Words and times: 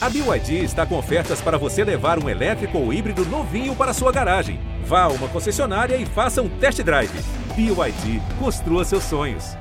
A 0.00 0.08
BYD 0.08 0.62
está 0.62 0.86
com 0.86 0.96
ofertas 0.96 1.40
para 1.40 1.58
você 1.58 1.82
levar 1.82 2.22
um 2.22 2.28
elétrico 2.28 2.78
ou 2.78 2.92
híbrido 2.92 3.24
novinho 3.26 3.74
para 3.74 3.92
sua 3.92 4.12
garagem. 4.12 4.60
Vá 4.84 5.02
a 5.02 5.08
uma 5.08 5.26
concessionária 5.26 5.96
e 5.96 6.06
faça 6.06 6.40
um 6.40 6.48
test 6.60 6.80
drive. 6.82 7.10
BYD, 7.56 8.22
construa 8.38 8.84
seus 8.84 9.02
sonhos. 9.02 9.56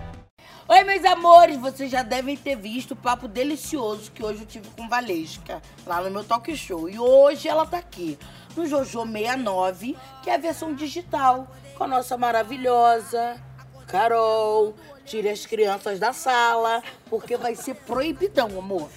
Oi, 0.68 0.84
meus 0.84 1.04
amores, 1.06 1.58
vocês 1.58 1.90
já 1.90 2.04
devem 2.04 2.38
ter 2.38 2.56
visto 2.56 2.92
o 2.92 2.96
papo 2.96 3.28
delicioso 3.28 4.12
que 4.12 4.24
hoje 4.24 4.42
eu 4.42 4.46
tive 4.46 4.68
com 4.78 4.88
Valesca, 4.88 5.60
lá 5.88 6.02
no 6.02 6.12
meu 6.12 6.24
talk 6.24 6.56
show. 6.56 6.88
E 6.88 7.00
hoje 7.00 7.48
ela 7.48 7.66
tá 7.66 7.80
aqui, 7.80 8.16
no 8.56 8.68
Jojo 8.68 9.08
69, 9.08 9.98
que 10.22 10.30
é 10.30 10.36
a 10.36 10.38
versão 10.38 10.72
digital, 10.76 11.48
com 11.76 11.84
a 11.86 11.88
nossa 11.88 12.16
maravilhosa 12.16 13.42
Carol. 13.88 14.76
Tire 15.04 15.30
as 15.30 15.48
crianças 15.48 15.98
da 15.98 16.14
sala, 16.14 16.84
porque 17.10 17.38
vai 17.38 17.56
ser 17.56 17.74
proibidão, 17.74 18.50
amor. 18.60 18.88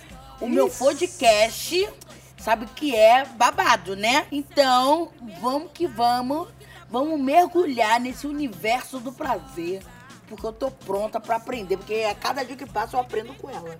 O 0.40 0.48
meu 0.48 0.70
podcast, 0.70 1.88
sabe 2.38 2.66
que 2.74 2.96
é 2.96 3.24
babado, 3.24 3.94
né? 3.94 4.26
Então, 4.32 5.10
vamos 5.40 5.70
que 5.72 5.86
vamos. 5.86 6.48
Vamos 6.88 7.20
mergulhar 7.20 8.00
nesse 8.00 8.26
universo 8.26 8.98
do 8.98 9.12
prazer. 9.12 9.82
Porque 10.26 10.46
eu 10.46 10.52
tô 10.52 10.70
pronta 10.70 11.20
pra 11.20 11.36
aprender. 11.36 11.76
Porque 11.76 12.06
a 12.08 12.14
cada 12.14 12.42
dia 12.44 12.56
que 12.56 12.64
passa 12.64 12.96
eu 12.96 13.00
aprendo 13.00 13.34
com 13.34 13.50
ela. 13.50 13.78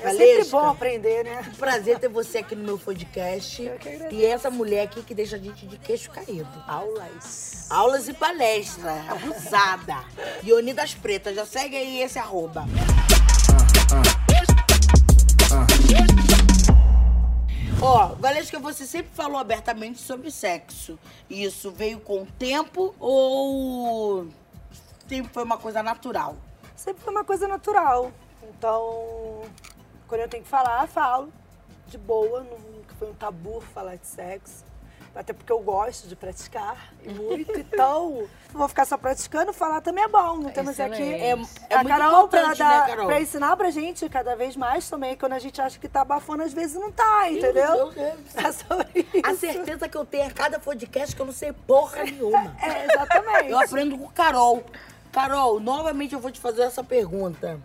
É 0.00 0.10
sempre 0.10 0.44
bom 0.50 0.68
aprender, 0.68 1.24
né? 1.24 1.42
Um 1.48 1.56
prazer 1.56 1.98
ter 1.98 2.08
você 2.08 2.38
aqui 2.38 2.54
no 2.54 2.64
meu 2.64 2.78
podcast. 2.78 3.62
Eu 3.62 3.78
que 3.78 3.88
agradeço. 3.88 4.14
E 4.14 4.24
essa 4.24 4.50
mulher 4.50 4.82
aqui 4.82 5.02
que 5.02 5.14
deixa 5.14 5.36
a 5.36 5.38
gente 5.38 5.66
de 5.66 5.78
queixo 5.78 6.10
caído. 6.10 6.48
Aulas. 6.66 7.66
Aulas 7.70 8.08
e 8.08 8.12
palestra, 8.12 8.92
abusada. 9.08 10.04
Das 10.74 10.94
Pretas, 10.94 11.34
já 11.34 11.46
segue 11.46 11.76
aí 11.76 12.02
esse 12.02 12.18
arroba. 12.18 12.66
Ó, 17.80 18.14
Valesca, 18.14 18.58
você 18.60 18.86
sempre 18.86 19.10
falou 19.12 19.38
abertamente 19.38 19.98
sobre 19.98 20.30
sexo. 20.30 20.98
Isso 21.28 21.70
veio 21.70 21.98
com 21.98 22.22
o 22.22 22.26
tempo 22.26 22.94
ou 22.98 24.28
sempre 25.08 25.32
foi 25.32 25.42
uma 25.42 25.58
coisa 25.58 25.82
natural? 25.82 26.36
Sempre 26.76 27.02
foi 27.02 27.12
uma 27.12 27.24
coisa 27.24 27.48
natural. 27.48 28.12
Então, 28.42 29.42
quando 30.06 30.20
eu 30.20 30.28
tenho 30.28 30.44
que 30.44 30.48
falar, 30.48 30.86
falo. 30.86 31.32
De 31.88 31.98
boa, 31.98 32.40
nunca 32.40 32.94
foi 32.98 33.10
um 33.10 33.14
tabu 33.14 33.60
falar 33.74 33.96
de 33.96 34.06
sexo. 34.06 34.64
Até 35.14 35.32
porque 35.34 35.52
eu 35.52 35.60
gosto 35.60 36.08
de 36.08 36.16
praticar 36.16 36.90
muito. 37.04 37.52
Então, 37.58 38.26
vou 38.50 38.66
ficar 38.66 38.86
só 38.86 38.96
praticando, 38.96 39.52
falar 39.52 39.80
também 39.82 40.04
é 40.04 40.08
bom. 40.08 40.38
Não 40.38 40.50
temos 40.50 40.78
aqui 40.80 41.02
É, 41.02 41.28
é 41.28 41.32
a 41.32 41.36
muito 41.36 41.88
Carol 41.88 42.28
dar- 42.28 42.88
né, 42.88 42.96
pra 43.06 43.20
ensinar 43.20 43.56
pra 43.56 43.70
gente 43.70 44.08
cada 44.08 44.34
vez 44.34 44.56
mais 44.56 44.88
também. 44.88 45.14
Quando 45.16 45.34
a 45.34 45.38
gente 45.38 45.60
acha 45.60 45.78
que 45.78 45.86
tá 45.88 46.00
abafando, 46.00 46.42
às 46.42 46.52
vezes 46.54 46.76
não 46.76 46.90
tá, 46.90 47.30
entendeu? 47.30 47.90
Deus. 47.92 48.36
É 48.36 48.52
sobre 48.52 49.06
isso. 49.12 49.26
A 49.26 49.34
certeza 49.34 49.88
que 49.88 49.96
eu 49.96 50.04
tenho 50.04 50.28
a 50.28 50.30
cada 50.30 50.58
podcast 50.58 51.14
que 51.14 51.20
eu 51.20 51.26
não 51.26 51.32
sei 51.32 51.52
porra 51.52 52.04
nenhuma. 52.04 52.56
É, 52.62 52.84
exatamente. 52.86 53.50
Eu 53.50 53.58
aprendo 53.60 53.98
com 53.98 54.08
Carol. 54.08 54.64
Carol, 55.12 55.60
novamente 55.60 56.14
eu 56.14 56.20
vou 56.20 56.30
te 56.30 56.40
fazer 56.40 56.62
essa 56.62 56.82
pergunta. 56.82 57.60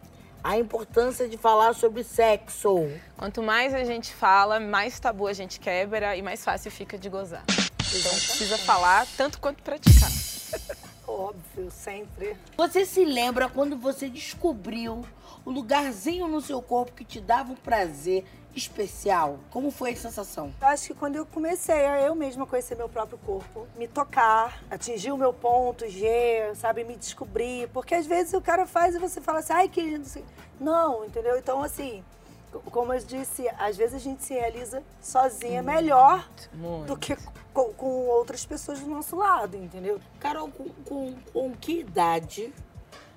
A 0.47 0.57
importância 0.57 1.27
de 1.27 1.37
falar 1.37 1.75
sobre 1.75 2.05
sexo. 2.05 2.89
Quanto 3.17 3.43
mais 3.43 3.73
a 3.73 3.83
gente 3.83 4.13
fala, 4.13 4.61
mais 4.61 4.97
tabu 4.97 5.27
a 5.27 5.33
gente 5.33 5.59
quebra 5.59 6.15
e 6.15 6.21
mais 6.21 6.41
fácil 6.41 6.71
fica 6.71 6.97
de 6.97 7.09
gozar. 7.09 7.43
Então 7.49 8.11
precisa 8.11 8.57
falar 8.57 9.05
tanto 9.17 9.41
quanto 9.41 9.61
praticar. 9.61 10.09
Óbvio, 11.05 11.69
sempre. 11.69 12.37
Você 12.55 12.85
se 12.85 13.03
lembra 13.03 13.49
quando 13.49 13.75
você 13.75 14.07
descobriu 14.07 15.05
o 15.43 15.51
lugarzinho 15.51 16.29
no 16.29 16.39
seu 16.39 16.61
corpo 16.61 16.93
que 16.93 17.03
te 17.03 17.19
dava 17.19 17.51
um 17.51 17.55
prazer 17.57 18.23
especial? 18.57 19.39
Como 19.51 19.71
foi 19.71 19.91
a 19.91 19.95
sensação? 19.95 20.53
Eu 20.61 20.67
acho 20.67 20.87
que 20.87 20.93
quando 20.93 21.15
eu 21.15 21.25
comecei 21.25 21.85
a 21.85 22.01
eu 22.01 22.15
mesma 22.15 22.45
conhecer 22.45 22.75
meu 22.75 22.89
próprio 22.89 23.17
corpo, 23.19 23.67
me 23.75 23.87
tocar, 23.87 24.61
atingir 24.69 25.11
o 25.11 25.17
meu 25.17 25.31
ponto 25.33 25.87
G, 25.87 26.51
sabe, 26.55 26.83
me 26.83 26.95
descobrir. 26.95 27.69
Porque 27.69 27.93
às 27.95 28.05
vezes 28.05 28.33
o 28.33 28.41
cara 28.41 28.65
faz 28.65 28.95
e 28.95 28.99
você 28.99 29.21
fala 29.21 29.39
assim, 29.39 29.53
ai 29.53 29.69
que 29.69 29.81
lindo. 29.81 30.01
assim. 30.01 30.23
Não, 30.59 31.05
entendeu? 31.05 31.37
Então, 31.37 31.61
assim, 31.61 32.03
co- 32.51 32.59
como 32.71 32.93
eu 32.93 32.99
disse, 32.99 33.47
às 33.59 33.77
vezes 33.77 33.95
a 33.95 33.99
gente 33.99 34.23
se 34.23 34.33
realiza 34.33 34.81
sozinha 35.01 35.61
melhor 35.61 36.27
Muito. 36.53 36.87
do 36.87 36.97
que 36.97 37.15
com, 37.53 37.73
com 37.73 38.07
outras 38.07 38.45
pessoas 38.45 38.79
do 38.79 38.87
nosso 38.87 39.15
lado, 39.15 39.55
entendeu? 39.57 39.99
Carol, 40.19 40.49
com, 40.49 40.69
com, 40.85 41.15
com 41.33 41.51
que 41.55 41.79
idade 41.79 42.53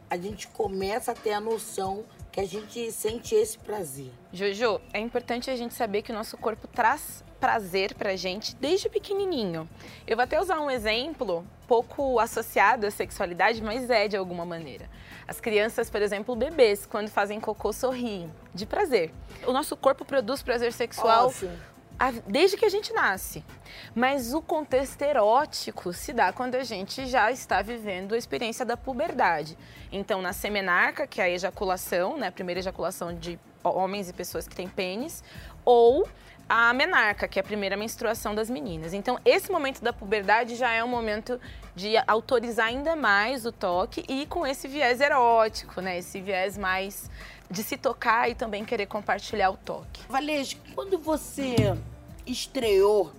a 0.08 0.16
gente 0.16 0.48
começa 0.48 1.12
a 1.12 1.14
ter 1.14 1.32
a 1.32 1.40
noção 1.40 2.04
que 2.32 2.40
a 2.40 2.46
gente 2.46 2.90
sente 2.92 3.34
esse 3.34 3.58
prazer? 3.58 4.10
Jojo, 4.32 4.80
é 4.92 5.00
importante 5.00 5.50
a 5.50 5.56
gente 5.56 5.74
saber 5.74 6.02
que 6.02 6.12
o 6.12 6.14
nosso 6.14 6.36
corpo 6.36 6.68
traz 6.68 7.24
prazer 7.40 7.94
pra 7.94 8.14
gente 8.14 8.54
desde 8.54 8.88
pequenininho. 8.88 9.68
Eu 10.06 10.16
vou 10.16 10.22
até 10.22 10.40
usar 10.40 10.60
um 10.60 10.70
exemplo 10.70 11.44
pouco 11.66 12.20
associado 12.20 12.86
à 12.86 12.90
sexualidade, 12.90 13.60
mas 13.62 13.90
é 13.90 14.06
de 14.06 14.16
alguma 14.16 14.44
maneira. 14.44 14.88
As 15.26 15.40
crianças, 15.40 15.90
por 15.90 16.00
exemplo, 16.00 16.36
bebês, 16.36 16.86
quando 16.86 17.08
fazem 17.08 17.40
cocô, 17.40 17.72
sorriem 17.72 18.30
de 18.54 18.66
prazer. 18.66 19.12
O 19.46 19.52
nosso 19.52 19.76
corpo 19.76 20.04
produz 20.04 20.42
prazer 20.42 20.72
sexual 20.72 21.26
Óbvio. 21.26 21.50
desde 22.26 22.56
que 22.56 22.64
a 22.64 22.68
gente 22.68 22.92
nasce. 22.92 23.44
Mas 23.94 24.32
o 24.32 24.40
contexto 24.40 25.02
erótico 25.02 25.92
se 25.92 26.12
dá 26.12 26.32
quando 26.32 26.54
a 26.54 26.62
gente 26.62 27.06
já 27.06 27.32
está 27.32 27.62
vivendo 27.62 28.14
a 28.14 28.18
experiência 28.18 28.64
da 28.64 28.76
puberdade. 28.76 29.58
Então, 29.90 30.22
na 30.22 30.32
semenarca, 30.32 31.04
que 31.06 31.20
é 31.20 31.24
a 31.24 31.30
ejaculação, 31.30 32.16
né, 32.16 32.28
a 32.28 32.32
primeira 32.32 32.60
ejaculação 32.60 33.12
de 33.12 33.38
homens 33.62 34.08
e 34.08 34.12
pessoas 34.12 34.48
que 34.48 34.54
têm 34.54 34.68
pênis, 34.68 35.22
ou 35.64 36.08
a 36.48 36.72
menarca, 36.74 37.28
que 37.28 37.38
é 37.38 37.42
a 37.42 37.44
primeira 37.44 37.76
menstruação 37.76 38.34
das 38.34 38.50
meninas. 38.50 38.92
Então, 38.92 39.20
esse 39.24 39.52
momento 39.52 39.80
da 39.80 39.92
puberdade 39.92 40.56
já 40.56 40.72
é 40.72 40.82
um 40.82 40.88
momento 40.88 41.40
de 41.76 41.92
autorizar 42.08 42.66
ainda 42.66 42.96
mais 42.96 43.46
o 43.46 43.52
toque 43.52 44.04
e 44.08 44.26
com 44.26 44.44
esse 44.44 44.66
viés 44.66 45.00
erótico, 45.00 45.80
né, 45.80 45.98
esse 45.98 46.20
viés 46.20 46.58
mais 46.58 47.08
de 47.48 47.62
se 47.62 47.76
tocar 47.76 48.28
e 48.28 48.34
também 48.34 48.64
querer 48.64 48.86
compartilhar 48.86 49.50
o 49.50 49.56
toque. 49.56 50.02
Valesca, 50.08 50.58
quando 50.74 50.98
você 50.98 51.54
estreou 52.26 53.12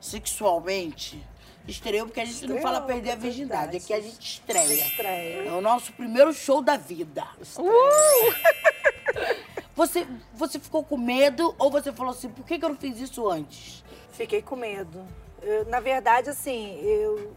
sexualmente, 0.00 1.22
estreou 1.66 2.06
porque 2.06 2.20
a 2.20 2.24
gente 2.24 2.46
não 2.46 2.56
Estreou, 2.56 2.62
fala 2.62 2.80
perder 2.80 3.10
a 3.10 3.12
é 3.12 3.16
virgindade, 3.16 3.70
verdade. 3.70 3.84
aqui 3.84 3.92
a 3.92 4.00
gente 4.00 4.20
estreia. 4.20 4.86
Estreia. 4.86 5.48
É 5.48 5.52
o 5.52 5.60
nosso 5.60 5.92
primeiro 5.92 6.32
show 6.32 6.60
da 6.60 6.76
vida. 6.76 7.24
Você, 9.76 10.06
você 10.32 10.58
ficou 10.58 10.84
com 10.84 10.96
medo 10.96 11.54
ou 11.58 11.70
você 11.70 11.92
falou 11.92 12.12
assim, 12.12 12.28
por 12.28 12.44
que, 12.46 12.58
que 12.58 12.64
eu 12.64 12.68
não 12.68 12.76
fiz 12.76 12.98
isso 13.00 13.28
antes? 13.28 13.84
Fiquei 14.12 14.40
com 14.40 14.54
medo. 14.56 15.04
Eu, 15.42 15.66
na 15.66 15.80
verdade, 15.80 16.30
assim, 16.30 16.78
eu. 16.80 17.34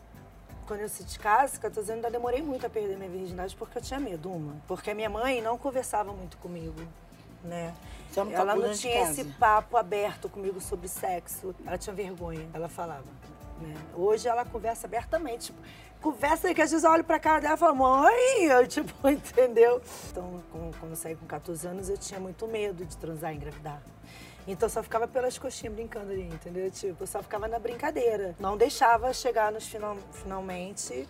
Quando 0.68 0.82
eu 0.82 0.90
saí 0.90 1.06
de 1.06 1.18
casa, 1.18 1.58
14 1.60 1.92
anos, 1.92 2.06
ainda 2.06 2.12
demorei 2.18 2.42
muito 2.42 2.66
a 2.66 2.70
perder 2.70 2.98
minha 2.98 3.10
virgindade 3.10 3.56
porque 3.56 3.78
eu 3.78 3.82
tinha 3.82 4.00
medo, 4.00 4.30
uma. 4.32 4.56
Porque 4.68 4.92
a 4.92 4.96
minha 4.96 5.10
mãe 5.10 5.42
não 5.42 5.58
conversava 5.58 6.12
muito 6.12 6.38
comigo, 6.38 6.76
né? 7.44 7.74
Não 8.16 8.24
Ela 8.24 8.36
tava 8.38 8.56
não 8.56 8.62
dentro 8.64 8.76
de 8.76 8.82
tinha 8.82 9.10
esse 9.10 9.24
papo 9.24 9.78
aberto 9.78 10.28
comigo 10.30 10.60
sobre 10.60 10.88
sexo. 10.90 11.56
Ela 11.66 11.78
tinha 11.78 11.94
vergonha, 11.96 12.48
ela 12.54 12.68
falava. 12.68 13.06
né? 13.62 13.74
Hoje 13.96 14.28
ela 14.28 14.44
conversa 14.44 14.88
abertamente. 14.88 15.48
Tipo, 15.48 15.60
conversa 16.02 16.54
que 16.54 16.62
às 16.62 16.72
vezes 16.72 16.84
eu 16.84 16.92
olho 16.92 17.04
pra 17.04 17.20
cara 17.20 17.40
dela 17.40 17.56
e 17.56 17.58
falo, 17.58 17.76
mãe, 17.76 18.44
eu, 18.44 18.68
tipo, 18.68 18.94
entendeu? 19.08 19.82
Então, 20.10 20.44
quando 20.80 20.92
eu 20.92 20.96
saí 20.96 21.16
com 21.16 21.26
14 21.26 21.68
anos, 21.68 21.90
eu 21.90 21.98
tinha 21.98 22.20
muito 22.20 22.48
medo 22.48 22.86
de 22.86 22.98
transar 22.98 23.34
e 23.34 23.38
engravidar. 23.38 23.82
Então 24.48 24.70
só 24.70 24.82
ficava 24.82 25.08
pelas 25.08 25.38
coxinhas 25.38 25.76
brincando 25.76 26.14
ali, 26.14 26.24
entendeu? 26.24 26.72
Tipo, 26.72 27.04
eu 27.04 27.08
só 27.08 27.22
ficava 27.22 27.50
na 27.50 27.60
brincadeira. 27.60 28.34
Não 28.40 28.56
deixava 28.56 29.12
chegar 29.12 29.52
nos 29.52 29.68
final, 29.68 29.98
finalmente. 30.14 31.08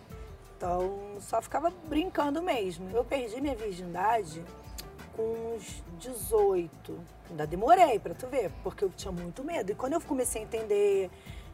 Então 0.56 0.98
só 1.20 1.40
ficava 1.40 1.72
brincando 1.88 2.42
mesmo. 2.42 2.90
Eu 2.90 3.04
perdi 3.04 3.40
minha 3.40 3.54
virgindade 3.54 4.44
com 5.14 5.54
uns 5.54 5.84
18. 6.00 6.98
Ainda 7.30 7.46
demorei 7.46 8.00
pra 8.00 8.12
tu 8.12 8.26
ver, 8.26 8.50
porque 8.64 8.84
eu 8.84 8.90
tinha 8.90 9.12
muito 9.12 9.44
medo. 9.44 9.70
E 9.70 9.74
quando 9.74 9.92
eu 9.92 10.00
comecei 10.00 10.42
a 10.42 10.44
entender, 10.44 11.08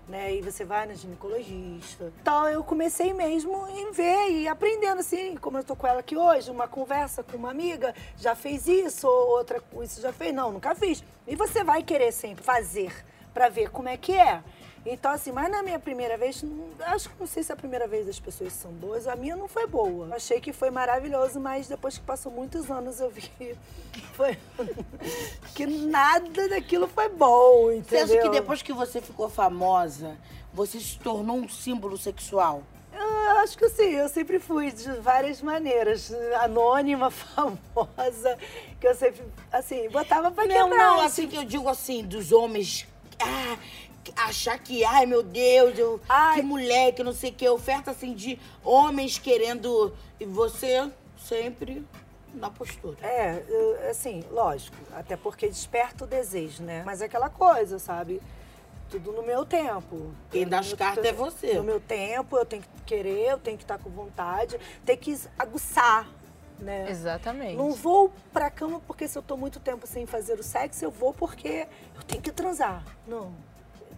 né, 0.09 0.35
e 0.35 0.43
você 0.43 0.65
vai 0.65 0.87
na 0.87 0.95
ginecologista, 0.95 2.13
então 2.21 2.49
eu 2.49 2.63
comecei 2.63 3.13
mesmo 3.15 3.67
em 3.69 3.91
ver 3.93 4.31
e 4.31 4.49
aprendendo 4.49 5.01
assim, 5.01 5.37
como 5.37 5.59
eu 5.59 5.65
tô 5.65 5.75
com 5.75 5.87
ela 5.87 6.01
aqui 6.01 6.17
hoje, 6.17 6.51
uma 6.51 6.69
conversa 6.69 7.23
com 7.23 7.37
uma 7.37 7.51
amiga, 7.51 7.95
já 8.17 8.35
fez 8.35 8.67
isso, 8.67 9.09
ou 9.09 9.39
outra 9.39 9.63
isso 9.83 10.01
já 10.01 10.13
fez, 10.13 10.35
não, 10.35 10.53
nunca 10.53 10.75
fiz. 10.75 11.03
E 11.27 11.35
você 11.35 11.65
vai 11.65 11.83
querer 11.83 12.13
sempre 12.13 12.45
fazer 12.45 12.93
pra 13.33 13.49
ver 13.49 13.71
como 13.71 13.89
é 13.89 13.97
que 13.97 14.13
é. 14.13 14.43
Então, 14.87 15.11
assim, 15.13 15.33
mas 15.33 15.51
na 15.51 15.63
minha 15.63 15.79
primeira 15.79 16.17
vez, 16.19 16.45
acho 16.81 17.09
que 17.09 17.15
não 17.19 17.27
sei 17.27 17.43
se 17.43 17.51
a 17.51 17.57
primeira 17.57 17.87
vez 17.89 18.07
as 18.07 18.21
pessoas 18.21 18.53
são 18.53 18.71
boas, 18.71 19.07
a 19.09 19.17
minha 19.17 19.35
não 19.35 19.49
foi 19.49 19.67
boa. 19.67 20.09
Eu 20.09 20.15
Achei 20.15 20.41
que 20.41 20.53
foi 20.53 20.71
maravilhoso, 20.71 21.41
mas 21.41 21.67
depois 21.67 21.97
que 21.97 22.05
passou 22.05 22.31
muitos 22.31 22.71
anos 22.71 23.01
eu 23.01 23.09
vi 23.11 23.23
que 23.23 23.57
foi 24.13 24.37
que 25.55 25.67
nada 25.67 26.49
daquilo 26.49 26.87
foi 26.87 27.09
bom, 27.09 27.69
Você 27.69 27.77
entendeu? 27.79 28.05
acha 28.05 28.19
que 28.19 28.29
depois 28.29 28.63
que 28.63 28.73
você 28.75 29.01
ficou 29.01 29.29
famosa, 29.31 30.17
você 30.53 30.79
se 30.79 30.99
tornou 30.99 31.37
um 31.37 31.49
símbolo 31.49 31.97
sexual? 31.97 32.63
Eu 32.93 33.39
acho 33.39 33.57
que 33.59 33.69
sim, 33.71 33.91
eu 33.91 34.09
sempre 34.09 34.39
fui 34.39 34.71
de 34.71 34.89
várias 35.01 35.41
maneiras. 35.43 36.13
Anônima, 36.43 37.11
famosa, 37.11 38.39
que 38.81 38.87
eu 38.87 38.95
sempre, 38.95 39.23
assim, 39.51 39.89
botava 39.89 40.31
pra 40.31 40.45
Não, 40.47 40.69
quebrar. 40.69 40.77
não, 40.79 41.01
assim 41.01 41.27
que 41.27 41.37
eu 41.37 41.45
digo 41.45 41.69
assim, 41.69 42.05
dos 42.05 42.31
homens. 42.33 42.87
Ah, 43.19 43.57
achar 44.17 44.59
que, 44.59 44.85
ai 44.85 45.07
meu 45.07 45.23
Deus, 45.23 45.79
eu, 45.79 46.01
Ai. 46.09 46.37
que 46.37 46.43
moleque, 46.43 47.03
não 47.03 47.13
sei 47.13 47.31
o 47.31 47.35
que, 47.35 47.49
oferta 47.49 47.91
assim 47.93 48.13
de 48.15 48.39
homens 48.65 49.19
querendo. 49.19 49.95
E 50.21 50.25
você 50.25 50.91
sempre 51.19 51.85
na 52.35 52.51
postura. 52.51 52.97
É, 53.07 53.45
eu- 53.49 53.91
assim, 53.91 54.25
lógico, 54.31 54.77
até 54.95 55.17
porque 55.17 55.47
desperta 55.49 56.05
o 56.05 56.07
desejo, 56.07 56.63
né? 56.63 56.83
Mas 56.85 57.01
é 57.01 57.05
aquela 57.07 57.29
coisa, 57.31 57.79
sabe? 57.79 58.21
Tudo 58.91 59.13
no 59.13 59.23
meu 59.23 59.45
tempo. 59.47 60.13
Quem 60.31 60.47
dá 60.47 60.59
as 60.59 60.71
No- 60.71 60.77
cartas 60.77 61.05
é 61.05 61.13
você. 61.13 61.55
No 61.55 61.65
meu 61.65 61.81
tempo, 61.81 62.37
eu 62.37 62.45
tenho 62.45 62.63
que 62.63 62.69
querer, 62.85 63.31
eu 63.31 63.39
tenho 63.39 63.57
que 63.57 63.65
estar 63.65 63.79
com 63.79 63.89
vontade, 63.91 64.59
tem 64.85 64.97
que 64.97 65.19
aguçar, 65.39 66.09
né? 66.59 66.87
Exatamente. 66.91 67.57
Não 67.57 67.73
vou 67.73 68.13
pra 68.33 68.51
cama 68.51 68.81
porque 68.87 69.09
se 69.09 69.17
eu 69.17 69.23
tô 69.23 69.37
muito 69.37 69.59
tempo 69.61 69.87
sem 69.87 70.05
fazer 70.07 70.39
o 70.39 70.43
sexo, 70.43 70.85
eu 70.85 70.91
vou 70.91 71.13
porque 71.15 71.67
eu 71.97 72.03
tenho 72.03 72.21
que 72.23 72.31
transar. 72.33 72.85
Não. 73.07 73.33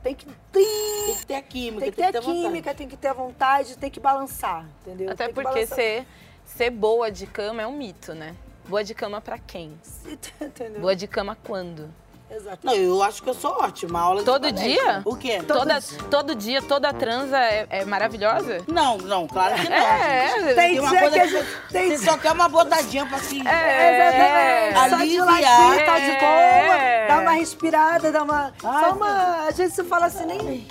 Tem 0.03 0.15
que, 0.15 0.27
Tem 0.53 1.17
que 1.17 1.27
ter 1.27 1.35
a 1.35 1.43
química, 1.43 1.81
tem 1.81 1.91
que 1.91 1.97
ter 1.97 2.05
a 2.17 2.21
vontade. 2.21 2.43
química, 2.43 2.75
tem 2.75 2.89
que 2.89 2.97
ter 2.97 3.09
a 3.09 3.13
vontade, 3.13 3.77
tem 3.79 3.91
que 3.91 4.01
balançar, 4.01 4.67
entendeu? 4.83 5.11
Até 5.11 5.27
Tem 5.27 5.35
que 5.35 5.43
porque 5.43 5.67
ser, 5.67 6.07
ser 6.45 6.71
boa 6.71 7.11
de 7.11 7.27
cama 7.27 7.63
é 7.63 7.67
um 7.67 7.77
mito, 7.77 8.15
né? 8.15 8.37
Boa 8.69 8.83
de 8.83 8.95
cama 8.95 9.21
pra 9.21 9.39
quem? 9.39 9.79
Entendeu? 10.41 10.81
Boa 10.81 10.97
de 10.97 11.07
cama 11.07 11.37
quando? 11.45 11.93
Exato. 12.28 12.58
Não, 12.67 12.75
eu 12.75 13.02
acho 13.05 13.23
que 13.23 13.31
eu 13.31 13.34
sou 13.34 13.52
ótima. 13.62 14.00
Aula 14.00 14.19
de 14.20 14.25
Todo 14.26 14.50
dia? 14.50 15.00
O 15.05 15.14
quê? 15.17 15.40
Toda, 15.46 15.78
todo 16.11 16.34
dia, 16.34 16.61
toda 16.61 16.93
transa 16.93 17.38
é, 17.38 17.67
é 17.70 17.84
maravilhosa? 17.84 18.62
Não, 18.67 18.99
não, 18.99 19.28
claro 19.28 19.55
que 19.55 19.69
não. 19.69 19.76
É, 19.76 20.55
Tem 20.55 20.81
uma 20.81 20.90
dia 20.90 21.00
coisa 21.00 21.14
que 21.14 21.20
a 21.20 21.26
gente- 21.26 21.46
tem 21.70 21.96
você 21.96 22.05
só 22.05 22.19
quer 22.19 22.32
uma 22.32 22.49
botadinha 22.49 23.06
pra 23.06 23.19
se... 23.19 23.46
É. 23.46 24.70
Exatamente. 24.73 24.90
Só 24.90 24.96
de 24.96 25.02
Aliviar. 25.20 25.26
latir, 25.70 25.87
tá 25.87 25.99
de 25.99 26.06
boa, 26.19 26.76
É. 26.76 27.06
dá 27.08 27.19
uma 27.20 27.31
respirada, 27.32 28.12
dá 28.12 28.23
uma. 28.23 28.52
Ai, 28.64 28.84
só 28.84 28.93
uma. 28.96 29.46
A 29.46 29.50
gente 29.52 29.75
se 29.75 29.84
fala 29.84 30.06
assim, 30.06 30.26
nem. 30.26 30.69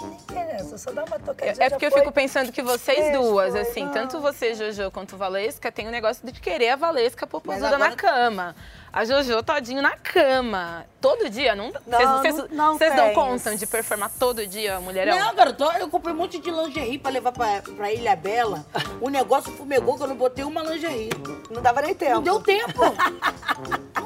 Só 0.63 0.91
dá 0.91 1.03
uma 1.03 1.19
tocadinha. 1.19 1.65
É 1.65 1.69
porque 1.69 1.85
já 1.85 1.87
eu 1.87 1.91
foi. 1.91 2.01
fico 2.01 2.11
pensando 2.11 2.51
que 2.51 2.61
vocês 2.61 3.11
duas, 3.13 3.51
foi, 3.51 3.61
assim, 3.61 3.83
não. 3.85 3.91
tanto 3.91 4.19
você, 4.19 4.53
Jojo, 4.55 4.89
quanto 4.91 5.17
Valesca, 5.17 5.71
tem 5.71 5.87
o 5.87 5.91
negócio 5.91 6.25
de 6.25 6.39
querer 6.39 6.69
a 6.69 6.75
Valesca 6.75 7.25
popozuda 7.27 7.67
agora- 7.75 7.89
na 7.89 7.95
cama. 7.95 8.55
A 8.93 9.03
Jojo 9.03 9.43
todinho 9.43 9.81
na 9.81 9.97
cama. 9.97 10.85
Todo 11.01 11.29
dia, 11.29 11.53
não? 11.53 11.71
Não, 11.85 12.17
Vocês 12.21 12.37
não- 12.37 12.47
não 12.49 12.77
vocês 12.77 12.95
dão 12.95 13.05
tem. 13.07 13.13
conta 13.13 13.55
de 13.55 13.67
performar 13.67 14.09
todo 14.17 14.47
dia, 14.47 14.79
mulherão? 14.79 15.17
Não, 15.19 15.35
garoto, 15.35 15.63
eu 15.79 15.89
comprei 15.89 16.13
um 16.13 16.17
monte 16.17 16.39
de 16.39 16.49
lingerie 16.49 16.97
pra 16.97 17.11
levar 17.11 17.31
pra, 17.33 17.61
pra 17.75 17.91
Ilha 17.91 18.15
Bela. 18.15 18.65
O 19.01 19.09
negócio 19.09 19.51
fumegou 19.51 19.97
que 19.97 20.03
eu 20.03 20.07
não 20.07 20.15
botei 20.15 20.45
uma 20.45 20.63
lingerie. 20.63 21.09
Não 21.51 21.61
dava 21.61 21.81
nem 21.81 21.93
tempo. 21.93 22.15
Não 22.15 22.23
deu 22.23 22.39
tempo. 22.41 22.81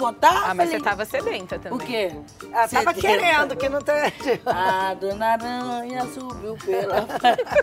botar. 0.00 0.50
Ah, 0.50 0.54
mas 0.54 0.68
Falei, 0.68 0.78
você 0.78 0.80
tava 0.80 1.04
sedenta 1.04 1.58
também. 1.58 1.78
O 1.78 1.80
quê? 1.80 2.10
Cê- 2.68 2.76
tava 2.76 2.94
querendo, 2.94 3.56
que 3.56 3.68
não 3.68 3.80
tem. 3.80 3.94
A 4.46 4.94
dona 4.94 5.26
Aranha 5.26 6.06
subiu 6.06 6.56
pela. 6.64 7.06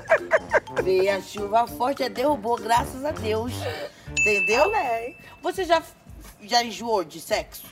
Veio 0.84 1.18
a 1.18 1.22
chuva 1.22 1.68
forte, 1.68 2.04
é, 2.04 2.10
derrubou, 2.10 2.56
graças 2.58 3.04
a 3.04 3.12
Deus. 3.12 3.54
Entendeu? 4.10 4.64
Amém. 4.66 5.18
Você 5.42 5.64
já, 5.66 5.82
já 6.42 6.64
enjoou 6.64 7.04
de 7.04 7.20
sexo? 7.20 7.66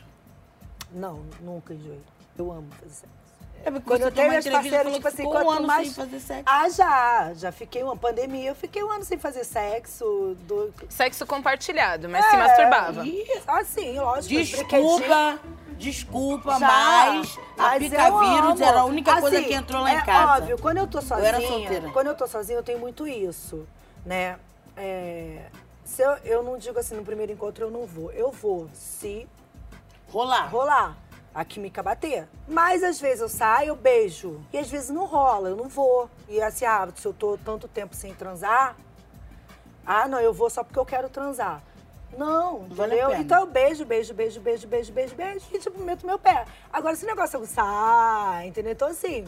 Não, 0.92 1.26
nunca 1.42 1.74
enjoei. 1.74 2.02
Eu 2.38 2.52
amo 2.52 2.68
fazer 2.80 2.94
sexo. 2.94 3.16
É 3.64 3.72
porque 3.72 3.86
Quando 3.88 4.02
eu 4.04 4.12
tenho 4.12 4.28
uma 4.28 4.34
meus 4.34 4.46
entrevista 4.46 4.76
parceiros, 4.78 4.94
tipo 4.96 5.08
assim, 5.08 5.18
ficou 5.18 5.32
um 5.38 5.44
quanto 5.44 5.58
ano 5.58 5.68
mais. 5.68 5.88
sem 5.88 5.96
fazer 6.06 6.20
sexo. 6.20 6.44
Ah, 6.46 6.70
já. 6.70 7.34
Já 7.34 7.52
fiquei 7.52 7.82
uma 7.84 7.98
pandemia. 7.98 8.50
Eu 8.50 8.56
fiquei 8.56 8.84
um 8.84 8.92
ano 8.92 9.04
sem 9.04 9.18
fazer 9.18 9.44
sexo. 9.44 10.36
Do... 10.42 10.72
Sexo 10.90 11.26
compartilhado, 11.26 12.08
mas 12.08 12.26
se 12.26 12.36
É, 12.36 12.38
masturbava. 12.38 13.06
Ih, 13.06 13.26
Ah, 13.48 13.64
sim, 13.64 14.00
lógico. 14.00 14.36
Desculpa, 14.36 15.40
desculpa, 15.78 16.52
Já, 16.60 16.60
mas 16.60 17.40
a 17.58 17.62
mas 17.64 17.84
eu 17.84 17.90
pica-vírus 17.90 18.62
amo. 18.62 18.64
era 18.64 18.80
a 18.82 18.86
única 18.86 19.20
coisa 19.20 19.38
Assim, 19.40 19.48
que 19.48 19.54
entrou 19.54 19.82
lá 19.82 19.92
é 19.92 19.96
em 19.96 20.06
casa. 20.06 20.38
óbvio, 20.42 20.58
quando 20.60 20.78
eu 20.78 20.88
tô 20.88 21.02
sozinha, 21.02 21.28
era 21.28 21.42
solteira. 21.42 21.90
quando 21.92 22.08
eu 22.08 22.16
tô 22.16 22.28
sozinha, 22.28 22.58
eu 22.60 22.64
tenho 22.64 22.80
muito 22.80 23.08
isso, 23.08 23.68
né? 24.06 24.38
É, 24.78 25.40
se 25.84 26.02
eu, 26.04 26.12
eu 26.24 26.44
não 26.44 26.58
digo 26.58 26.78
assim, 26.80 26.96
no 26.96 27.04
primeiro 27.04 27.32
encontro 27.32 27.66
eu 27.66 27.72
não 27.72 27.86
vou. 27.86 28.12
Eu 28.12 28.32
vou 28.32 28.70
se 28.74 29.28
Rolar. 30.12 30.50
rolar, 30.50 30.96
a 31.36 31.44
química 31.44 31.84
bater. 31.84 32.30
Mas 32.48 32.82
às 32.82 33.00
vezes 33.00 33.20
eu 33.20 33.28
saio, 33.28 33.68
eu 33.70 33.76
beijo. 33.76 34.42
E 34.54 34.58
às 34.58 34.70
vezes 34.70 34.90
não 34.90 35.06
rola, 35.06 35.50
eu 35.50 35.56
não 35.58 35.68
vou. 35.68 36.10
E 36.30 36.42
assim, 36.42 36.64
ah, 36.64 36.88
se 36.96 37.06
eu 37.06 37.14
tô 37.14 37.38
tanto 37.38 37.68
tempo 37.68 37.94
sem 37.94 38.14
transar, 38.14 38.78
ah, 39.86 40.08
não, 40.08 40.20
eu 40.22 40.34
vou 40.34 40.50
só 40.50 40.64
porque 40.64 40.80
eu 40.80 40.86
quero 40.86 41.10
transar. 41.10 41.62
Não, 42.18 42.60
Vale 42.70 42.96
entendeu? 42.96 43.20
Então 43.20 43.42
eu 43.42 43.48
beijo, 43.48 43.84
beijo, 43.86 44.14
beijo, 44.14 44.40
beijo, 44.40 44.68
beijo, 44.68 44.94
beijo, 44.94 45.16
beijo 45.16 45.46
e 45.52 45.60
tipo, 45.60 45.78
meto 45.82 46.06
meu 46.06 46.18
pé. 46.18 46.46
Agora 46.72 46.94
esse 46.94 47.06
negócio 47.06 47.36
é 47.36 47.38
aguçar, 47.38 48.48
entendeu? 48.48 48.72
Então 48.72 48.88
assim, 48.88 49.26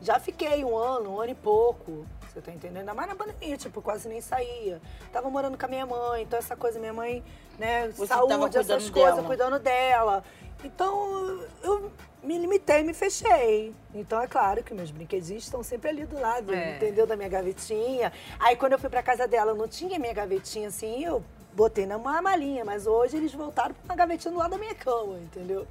já 0.00 0.18
fiquei 0.18 0.64
um 0.64 0.74
ano, 0.74 1.10
um 1.10 1.20
ano 1.20 1.32
e 1.32 1.34
pouco. 1.34 2.06
Você 2.32 2.40
tá 2.40 2.50
entendendo? 2.50 2.78
Ainda 2.78 2.94
mais 2.94 3.08
na 3.08 3.14
pandemia, 3.14 3.56
tipo, 3.58 3.82
quase 3.82 4.08
nem 4.08 4.20
saía. 4.22 4.80
Tava 5.12 5.28
morando 5.28 5.58
com 5.58 5.66
a 5.66 5.68
minha 5.68 5.84
mãe, 5.84 6.22
então 6.22 6.38
essa 6.38 6.56
coisa, 6.56 6.78
minha 6.78 6.92
mãe, 6.92 7.22
né, 7.58 7.88
Você 7.88 8.06
saúde, 8.06 8.56
essas 8.56 8.88
coisas, 8.88 9.16
dela. 9.16 9.26
cuidando 9.26 9.58
dela. 9.58 10.24
Então, 10.64 11.40
eu 11.62 11.92
me 12.22 12.38
limitei, 12.38 12.82
me 12.82 12.94
fechei. 12.94 13.74
Então, 13.94 14.18
é 14.20 14.26
claro 14.26 14.62
que 14.62 14.72
meus 14.72 14.90
brinquedinhos 14.90 15.44
estão 15.44 15.62
sempre 15.62 15.90
ali 15.90 16.06
do 16.06 16.18
lado, 16.18 16.54
É. 16.54 16.76
entendeu? 16.76 17.06
Da 17.06 17.16
minha 17.16 17.28
gavetinha. 17.28 18.10
Aí, 18.40 18.56
quando 18.56 18.72
eu 18.72 18.78
fui 18.78 18.88
pra 18.88 19.02
casa 19.02 19.28
dela, 19.28 19.50
eu 19.50 19.56
não 19.56 19.68
tinha 19.68 19.98
minha 19.98 20.14
gavetinha 20.14 20.68
assim, 20.68 21.04
eu 21.04 21.22
botei 21.52 21.84
numa 21.84 22.22
malinha. 22.22 22.64
Mas 22.64 22.86
hoje 22.86 23.16
eles 23.18 23.34
voltaram 23.34 23.74
pra 23.74 23.84
uma 23.84 23.96
gavetinha 23.96 24.32
do 24.32 24.38
lado 24.38 24.52
da 24.52 24.58
minha 24.58 24.74
cama, 24.74 25.18
entendeu? 25.18 25.66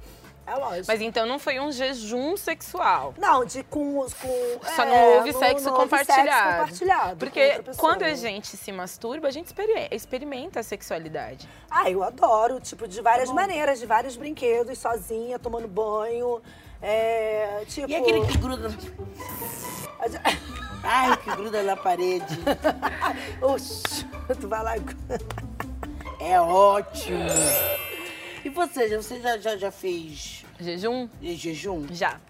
É 0.46 0.54
lógico. 0.56 0.86
Mas 0.88 1.00
então 1.00 1.24
não 1.24 1.38
foi 1.38 1.60
um 1.60 1.70
jejum 1.70 2.36
sexual. 2.36 3.14
Não, 3.16 3.44
de 3.44 3.62
com 3.64 4.00
os. 4.00 4.12
Com, 4.12 4.28
Só 4.74 4.82
é, 4.82 4.86
não 4.86 5.16
houve 5.18 5.32
sexo 5.32 5.64
não 5.66 5.72
houve 5.74 5.84
compartilhado. 5.84 6.28
Sexo 6.28 6.50
compartilhado 6.58 7.10
com 7.10 7.16
Porque 7.16 7.48
pessoa. 7.64 7.76
quando 7.76 8.02
a 8.02 8.14
gente 8.14 8.56
se 8.56 8.72
masturba, 8.72 9.28
a 9.28 9.30
gente 9.30 9.46
experi- 9.46 9.88
experimenta 9.90 10.60
a 10.60 10.62
sexualidade. 10.62 11.48
Ah, 11.70 11.88
eu 11.88 12.02
adoro, 12.02 12.58
tipo, 12.60 12.88
de 12.88 13.00
várias 13.00 13.30
maneiras, 13.30 13.78
de 13.78 13.86
vários 13.86 14.16
brinquedos, 14.16 14.78
sozinha, 14.78 15.38
tomando 15.38 15.68
banho. 15.68 16.42
É, 16.82 17.62
tipo. 17.68 17.88
E 17.88 17.94
aquele 17.94 18.26
que 18.26 18.36
gruda. 18.38 18.68
Ai, 20.84 21.16
que 21.18 21.30
gruda 21.36 21.62
na 21.62 21.76
parede. 21.76 22.26
Oxi, 23.40 24.04
tu 24.40 24.48
vai 24.48 24.62
lá. 24.64 24.74
É 26.18 26.40
ótimo. 26.40 27.20
E 28.52 28.54
você, 28.54 28.98
você 28.98 29.18
já, 29.18 29.38
já, 29.38 29.56
já 29.56 29.70
fez 29.70 30.44
Jejum? 30.60 31.08
jejum? 31.22 31.86
Já. 31.90 32.20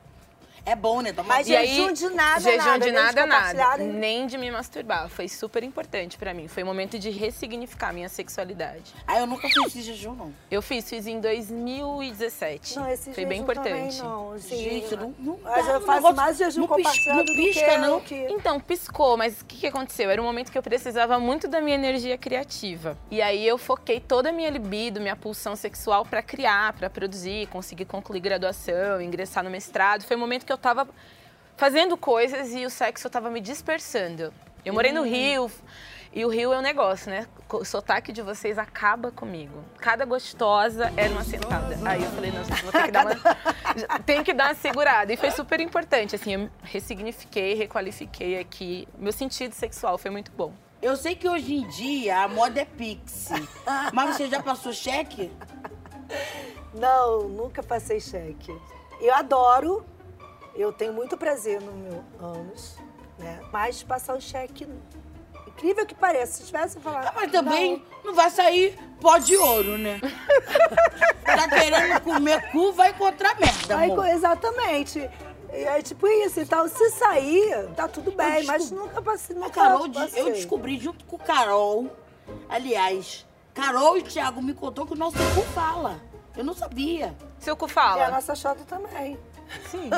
É 0.64 0.76
bom, 0.76 1.00
né? 1.00 1.12
Tomar 1.12 1.37
Mas 1.37 1.49
E 1.49 1.56
aí, 1.56 1.66
jejum 1.66 1.92
de 1.92 2.09
nada, 2.11 2.40
jejum 2.40 2.57
nada, 2.64 2.85
de 2.85 2.92
nada, 2.92 3.26
nada. 3.26 3.76
Nem 3.78 4.26
de 4.26 4.38
me 4.38 4.50
masturbar. 4.50 5.09
Foi 5.09 5.28
super 5.28 5.62
importante 5.64 6.16
pra 6.16 6.33
mim. 6.33 6.47
Foi 6.47 6.62
um 6.62 6.66
momento 6.66 6.99
de 6.99 7.11
ressignificar 7.11 7.88
a 7.88 7.92
minha 7.92 8.09
sexualidade. 8.09 8.95
Ah, 9.07 9.19
eu 9.19 9.26
nunca 9.26 9.49
fiz 9.49 9.66
esse 9.66 9.83
jejum, 9.83 10.14
não. 10.14 10.33
Eu 10.50 10.62
fiz, 10.62 10.88
fiz 10.88 11.07
em 11.07 11.21
2017. 11.21 12.76
Não, 12.76 12.88
esse 12.88 13.12
Foi 13.12 13.25
bem 13.25 13.40
jejum 13.40 13.54
também 13.54 13.73
importante. 13.73 14.02
não. 14.02 14.33
Assim, 14.33 14.57
Gente, 14.57 14.97
não, 14.97 15.14
não 15.19 15.38
Mas 15.42 15.66
eu 15.66 15.78
o 15.78 15.81
faço 15.81 15.97
negócio 15.97 16.16
mais 16.16 16.37
jejum 16.38 16.61
não 16.61 16.69
compartilhado 16.69 17.19
não 17.19 17.25
do 17.25 17.35
pisca, 17.35 17.64
que 17.64 17.76
não. 17.78 17.97
o 17.97 18.00
que... 18.00 18.26
Então, 18.31 18.61
piscou, 18.61 19.16
mas 19.16 19.40
o 19.40 19.45
que, 19.45 19.59
que 19.59 19.66
aconteceu? 19.66 20.11
Era 20.11 20.23
um 20.23 20.25
momento 20.25 20.52
que 20.52 20.59
eu 20.59 20.62
precisava 20.62 21.19
muito 21.19 21.49
da 21.49 21.61
minha 21.61 21.75
energia 21.75 22.16
criativa. 22.16 22.97
E 23.11 23.21
aí 23.21 23.47
eu 23.47 23.59
foquei 23.59 23.99
toda 23.99 24.28
a 24.28 24.33
minha 24.33 24.49
libido, 24.49 25.00
minha 25.00 25.16
pulsão 25.16 25.57
sexual 25.57 26.04
pra 26.07 26.23
criar, 26.23 26.73
pra 26.75 26.88
produzir, 26.88 27.49
conseguir 27.49 27.85
concluir 27.85 28.21
graduação, 28.21 29.00
ingressar 29.00 29.42
no 29.42 29.50
mestrado. 29.50 30.04
Foi 30.04 30.16
um 30.16 30.21
momento 30.21 30.47
que 30.47 30.51
eu 30.52 30.59
tava 30.59 30.88
fazendo 31.56 31.97
coisas 31.97 32.52
e 32.52 32.64
o 32.64 32.71
sexo 32.71 33.09
tava 33.11 33.30
me 33.30 33.40
dispersando. 33.40 34.32
Eu 34.64 34.73
morei 34.73 34.92
Hum. 34.92 34.97
no 34.97 35.02
Rio. 35.02 35.50
E 36.14 36.26
o 36.26 36.28
Rio 36.28 36.52
é 36.52 36.59
um 36.59 36.62
negócio, 36.62 37.11
né? 37.11 37.26
O 37.50 37.64
sotaque 37.64 38.12
de 38.12 38.21
vocês 38.21 38.59
acaba 38.59 39.11
comigo. 39.11 39.64
Cada 39.78 40.04
gostosa 40.04 40.92
é 40.94 41.09
numa 41.09 41.25
sentada. 41.25 41.75
Aí 41.88 42.02
eu 42.04 42.11
falei, 42.11 42.30
não, 42.30 42.44
gente, 42.44 42.62
vou 42.62 42.71
ter 42.71 42.82
que 42.85 42.90
dar 42.90 43.06
uma. 43.06 43.14
Tem 44.04 44.23
que 44.23 44.35
dar 44.35 44.49
uma 44.49 44.54
segurada. 44.54 45.11
E 45.11 45.16
foi 45.16 45.30
super 45.30 45.59
importante, 45.59 46.14
assim, 46.14 46.35
eu 46.35 46.50
ressignifiquei, 46.62 47.54
requalifiquei 47.54 48.38
aqui. 48.38 48.87
Meu 48.99 49.11
sentido 49.12 49.52
sexual 49.54 49.97
foi 49.97 50.11
muito 50.11 50.30
bom. 50.32 50.52
Eu 50.82 50.97
sei 50.97 51.14
que 51.14 51.26
hoje 51.26 51.54
em 51.54 51.66
dia 51.68 52.18
a 52.25 52.28
moda 52.28 52.61
é 52.61 52.64
Pix. 52.66 53.30
Mas 53.94 54.14
você 54.16 54.28
já 54.28 54.42
passou 54.42 54.73
cheque? 54.75 55.32
Não, 56.75 57.28
nunca 57.28 57.62
passei 57.62 58.00
cheque. 58.00 58.54
Eu 59.00 59.14
adoro, 59.14 59.85
eu 60.54 60.73
tenho 60.73 60.92
muito 60.92 61.16
prazer 61.16 61.61
no 61.61 61.73
meu 61.73 62.04
ânus, 62.21 62.76
né? 63.18 63.40
Mas 63.52 63.82
passar 63.82 64.14
o 64.16 64.21
cheque, 64.21 64.68
incrível 65.47 65.85
que 65.87 65.94
pareça, 65.94 66.38
se 66.40 66.47
tivesse 66.47 66.78
falado... 66.80 67.06
Ah, 67.09 67.12
mas 67.14 67.30
também 67.30 67.85
não. 68.04 68.14
vai 68.14 68.30
sair 68.30 68.78
pó 69.00 69.18
de 69.18 69.37
ouro, 69.37 69.76
né? 69.78 70.00
tá 71.25 71.49
querendo 71.49 72.00
comer 72.02 72.50
cu, 72.50 72.73
vai 72.73 72.90
encontrar 72.90 73.38
merda, 73.38 73.76
Aí, 73.78 73.90
amor. 73.90 74.06
exatamente. 74.06 75.11
E 75.52 75.66
aí, 75.66 75.82
tipo 75.82 76.06
isso, 76.09 76.40
então, 76.40 76.66
se 76.68 76.90
sair, 76.92 77.68
tá 77.76 77.87
tudo 77.87 78.11
bem, 78.12 78.40
Eu 78.40 78.47
mas 78.47 78.71
nunca 78.71 79.02
passei, 79.02 79.37
A 79.37 79.38
nunca 79.38 79.50
Carol, 79.50 79.90
passei. 79.90 80.21
eu 80.23 80.26
descobri 80.32 80.78
junto 80.78 81.04
com 81.04 81.16
o 81.16 81.18
Carol. 81.18 81.90
Aliás, 82.49 83.26
Carol 83.52 83.99
e 83.99 84.00
o 84.00 84.04
Thiago 84.04 84.40
me 84.40 84.54
contou 84.54 84.87
que 84.87 84.94
o 84.94 84.97
nosso 84.97 85.18
cu 85.35 85.42
fala. 85.54 86.00
Eu 86.35 86.42
não 86.44 86.54
sabia. 86.54 87.14
Seu 87.38 87.54
cu 87.54 87.66
E 87.66 87.68
a 87.68 87.73
fala. 87.75 88.11
nossa 88.11 88.35
chota 88.35 88.64
também. 88.64 89.18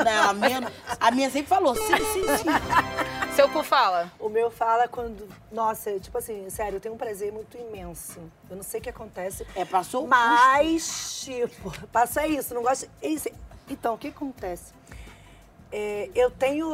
Não, 0.03 0.29
a 0.29 0.33
minha, 0.33 0.71
a 0.99 1.11
minha 1.11 1.29
sempre 1.29 1.47
falou, 1.47 1.75
sim, 1.75 1.97
sim, 1.97 2.37
sim. 2.37 3.35
Seu 3.35 3.49
cu 3.49 3.63
fala. 3.63 4.11
O 4.19 4.29
meu 4.29 4.49
fala 4.49 4.87
quando. 4.87 5.27
Nossa, 5.51 5.99
tipo 5.99 6.17
assim, 6.17 6.49
sério, 6.49 6.77
eu 6.77 6.79
tenho 6.79 6.95
um 6.95 6.97
prazer 6.97 7.31
muito 7.31 7.57
imenso. 7.57 8.19
Eu 8.49 8.55
não 8.55 8.63
sei 8.63 8.79
o 8.79 8.83
que 8.83 8.89
acontece. 8.89 9.45
É, 9.55 9.65
passou 9.65 10.05
o 10.05 10.07
Mas, 10.07 11.21
tipo, 11.23 11.71
passa 11.91 12.25
isso, 12.25 12.53
não 12.53 12.63
gosto. 12.63 12.89
isso. 13.01 13.29
Então, 13.69 13.95
o 13.95 13.97
que 13.97 14.07
acontece? 14.07 14.73
É, 15.71 16.09
eu 16.15 16.31
tenho. 16.31 16.67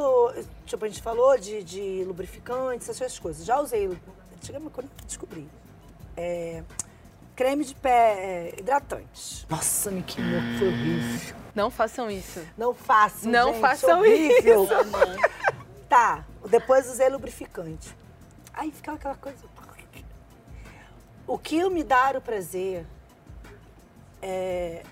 Tipo, 0.65 0.85
a 0.85 0.87
gente 0.87 1.01
falou 1.01 1.37
de, 1.37 1.63
de 1.63 2.03
lubrificante, 2.05 2.89
essas 2.89 3.17
coisas. 3.17 3.45
Já 3.45 3.59
usei. 3.59 3.87
Antigamente, 4.35 4.71
quando 4.71 4.87
eu 4.87 5.05
descobri. 5.07 5.49
É, 6.15 6.63
creme 7.41 7.65
de 7.65 7.73
pé 7.73 8.51
é, 8.53 8.59
hidratante. 8.59 9.47
Nossa, 9.49 9.89
me 9.89 10.03
queimou, 10.03 10.39
foi 10.59 10.67
horrível. 10.67 11.35
Não 11.55 11.71
façam 11.71 12.11
isso. 12.11 12.45
Não 12.55 12.71
façam, 12.71 13.31
Não 13.31 13.47
gente, 13.47 13.61
façam 13.61 13.99
horrível. 13.99 14.63
isso. 14.65 14.73
Tá, 15.89 16.23
depois 16.49 16.87
usei 16.89 17.09
lubrificante. 17.09 17.93
Aí 18.53 18.71
ficava 18.71 18.95
aquela 18.95 19.15
coisa. 19.15 19.39
O 21.27 21.37
que 21.37 21.67
me 21.69 21.83
dá 21.83 22.13
o 22.15 22.21
prazer 22.21 22.85
é 24.21 24.83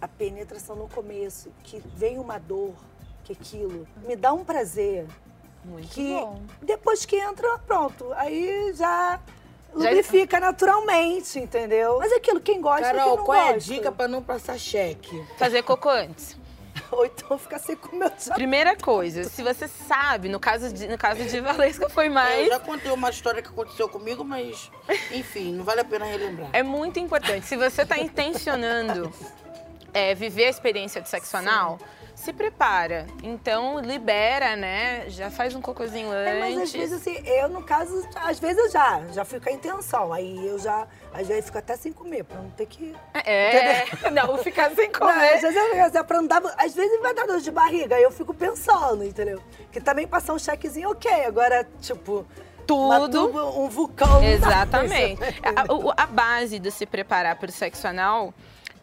a 0.00 0.08
penetração 0.08 0.74
no 0.74 0.88
começo, 0.88 1.52
que 1.62 1.78
vem 1.94 2.18
uma 2.18 2.38
dor, 2.38 2.74
que 3.22 3.34
aquilo 3.34 3.86
me 4.04 4.16
dá 4.16 4.32
um 4.32 4.44
prazer. 4.44 5.06
Muito 5.64 5.90
que 5.90 6.14
bom. 6.14 6.42
depois 6.60 7.04
que 7.04 7.16
entra, 7.16 7.58
pronto. 7.60 8.12
Aí 8.14 8.72
já 8.74 9.20
lubrifica 9.72 10.40
naturalmente, 10.40 11.38
entendeu? 11.38 11.98
Mas 11.98 12.12
é 12.12 12.16
aquilo, 12.16 12.40
quem 12.40 12.60
gosta, 12.60 12.84
quem 12.86 12.94
Carol, 12.94 13.16
não 13.16 13.24
qual 13.24 13.38
é 13.38 13.48
a 13.50 13.52
gosta. 13.54 13.72
dica 13.74 13.92
pra 13.92 14.08
não 14.08 14.22
passar 14.22 14.58
cheque? 14.58 15.24
Fazer 15.36 15.62
cocô 15.62 15.90
antes. 15.90 16.36
Ou 16.90 17.04
então 17.04 17.36
ficar 17.38 17.58
sem 17.58 17.76
comer 17.76 18.12
já 18.18 18.34
Primeira 18.34 18.76
coisa, 18.76 19.24
se 19.24 19.42
você 19.42 19.68
sabe, 19.68 20.28
no 20.28 20.38
caso 20.40 20.72
de, 20.72 20.86
no 20.86 20.96
caso 20.96 21.24
de 21.24 21.40
Valesca 21.40 21.88
foi 21.88 22.06
Eu 22.06 22.12
mais. 22.12 22.48
já 22.48 22.58
contei 22.60 22.90
uma 22.90 23.10
história 23.10 23.42
que 23.42 23.48
aconteceu 23.48 23.88
comigo, 23.88 24.24
mas, 24.24 24.70
enfim, 25.12 25.52
não 25.54 25.64
vale 25.64 25.80
a 25.80 25.84
pena 25.84 26.04
relembrar. 26.04 26.50
É 26.52 26.62
muito 26.62 26.98
importante. 26.98 27.46
Se 27.46 27.56
você 27.56 27.82
está 27.82 27.98
intencionando 27.98 29.12
é, 29.92 30.14
viver 30.14 30.46
a 30.46 30.50
experiência 30.50 31.00
de 31.00 31.08
sexo 31.08 31.36
anal, 31.36 31.78
se 32.18 32.32
prepara. 32.32 33.06
Então, 33.22 33.78
libera, 33.78 34.56
né? 34.56 35.08
Já 35.08 35.30
faz 35.30 35.54
um 35.54 35.60
cocôzinho 35.62 36.10
antes. 36.10 36.34
É, 36.34 36.40
mas 36.40 36.58
às 36.62 36.72
vezes 36.72 37.00
assim, 37.00 37.16
eu 37.24 37.48
no 37.48 37.62
caso, 37.62 38.06
às 38.16 38.40
vezes 38.40 38.58
eu 38.58 38.70
já, 38.70 39.02
já 39.12 39.24
fui 39.24 39.38
com 39.38 39.48
a 39.48 39.52
intenção. 39.52 40.12
Aí 40.12 40.46
eu 40.46 40.58
já, 40.58 40.86
às 41.14 41.28
vezes 41.28 41.46
fico 41.46 41.58
até 41.58 41.76
sem 41.76 41.92
comer, 41.92 42.24
pra 42.24 42.38
não 42.38 42.50
ter 42.50 42.66
que. 42.66 42.94
É, 43.24 43.84
não, 44.10 44.36
ficar 44.38 44.70
sem 44.72 44.90
Não, 44.90 45.08
às 45.08 45.14
comer. 45.14 45.40
vezes 45.40 45.56
eu 45.56 45.84
assim, 45.84 46.04
pra 46.04 46.20
não 46.20 46.26
dar, 46.26 46.42
às 46.58 46.74
vezes 46.74 47.00
vai 47.00 47.14
dar 47.14 47.26
dor 47.26 47.40
de 47.40 47.52
barriga, 47.52 47.94
aí 47.94 48.02
eu 48.02 48.10
fico 48.10 48.34
pensando, 48.34 49.04
entendeu? 49.04 49.40
Que 49.70 49.80
também 49.80 50.06
passar 50.06 50.34
um 50.34 50.38
chequezinho, 50.38 50.90
ok. 50.90 51.24
Agora, 51.24 51.66
tipo, 51.80 52.26
Tudo. 52.66 53.26
um 53.60 53.68
vulcão. 53.68 54.22
Exatamente. 54.26 55.22
A, 55.96 56.02
a 56.02 56.06
base 56.06 56.58
de 56.58 56.70
se 56.72 56.84
preparar 56.84 57.36
para 57.36 57.48
o 57.48 57.52
sexo 57.52 57.86
anal 57.86 58.34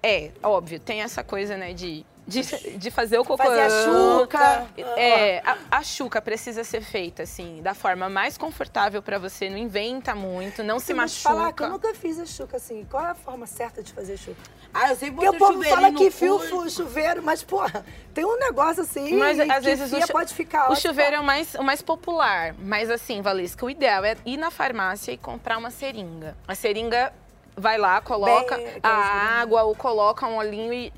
é, 0.08 0.30
óbvio, 0.44 0.80
tem 0.80 1.02
essa 1.02 1.24
coisa, 1.24 1.58
né, 1.58 1.74
de, 1.74 2.06
de, 2.28 2.42
de 2.78 2.92
fazer 2.92 3.20
o 3.20 3.24
cocô. 3.24 3.44
Fazer 3.44 3.62
a 3.62 3.70
chuca. 3.70 4.68
É, 4.98 5.40
a, 5.46 5.58
a 5.72 5.84
chuca 5.84 6.22
precisa 6.22 6.64
ser 6.64 6.82
feita, 6.82 7.24
assim, 7.24 7.62
da 7.62 7.74
forma 7.74 8.10
mais 8.10 8.38
confortável 8.38 9.02
para 9.02 9.18
você. 9.20 9.50
Não 9.50 9.58
inventa 9.58 10.16
muito, 10.16 10.64
não 10.64 10.80
se 10.80 10.92
Eu 10.92 10.98
vou 10.98 11.06
te 11.06 11.20
falar 11.22 11.54
que 11.54 11.62
eu 11.64 11.68
machuca. 11.70 11.88
nunca 11.90 12.00
fiz 12.00 12.20
a 12.20 12.26
chuca 12.26 12.58
assim. 12.58 12.86
Qual 12.90 13.06
é 13.06 13.10
a 13.12 13.16
forma 13.16 13.46
certa 13.46 13.84
de 13.84 13.94
fazer 13.94 14.18
chuca? 14.18 14.42
Ah, 14.74 14.90
eu 14.90 14.96
sei 14.96 15.10
Porque 15.12 15.30
o 15.30 15.38
povo 15.38 15.64
fala 15.64 15.92
que 15.94 16.12
fio 16.12 16.38
fu- 16.40 16.70
chuveiro, 16.70 17.24
mas, 17.24 17.42
porra, 17.44 17.86
tem 18.14 18.26
um 18.26 18.38
negócio 18.38 18.82
assim. 18.84 19.16
Mas 19.16 19.38
que 19.38 19.50
às 19.50 19.64
vezes 19.64 19.94
o, 19.94 20.12
pode 20.12 20.34
ficar. 20.34 20.70
o 20.70 20.72
ótimo. 20.74 20.82
chuveiro 20.82 21.16
é 21.16 21.20
o 21.20 21.24
mais, 21.24 21.56
o 21.56 21.64
mais 21.64 21.82
popular. 21.82 22.54
Mas 22.60 22.90
assim, 22.90 23.22
Valesca, 23.22 23.66
o 23.66 23.70
ideal 23.70 24.04
é 24.04 24.18
ir 24.26 24.36
na 24.38 24.52
farmácia 24.52 25.12
e 25.14 25.18
comprar 25.18 25.58
uma 25.58 25.72
seringa. 25.72 26.36
A 26.48 26.56
seringa 26.56 27.14
vai 27.56 27.78
lá, 27.78 28.02
coloca 28.02 28.58
Bem, 28.58 28.68
a 28.84 28.90
água 29.40 29.64
ou 29.64 29.74
coloca 29.74 30.28
um 30.28 30.36
olhinho 30.36 30.74
e 30.74 30.92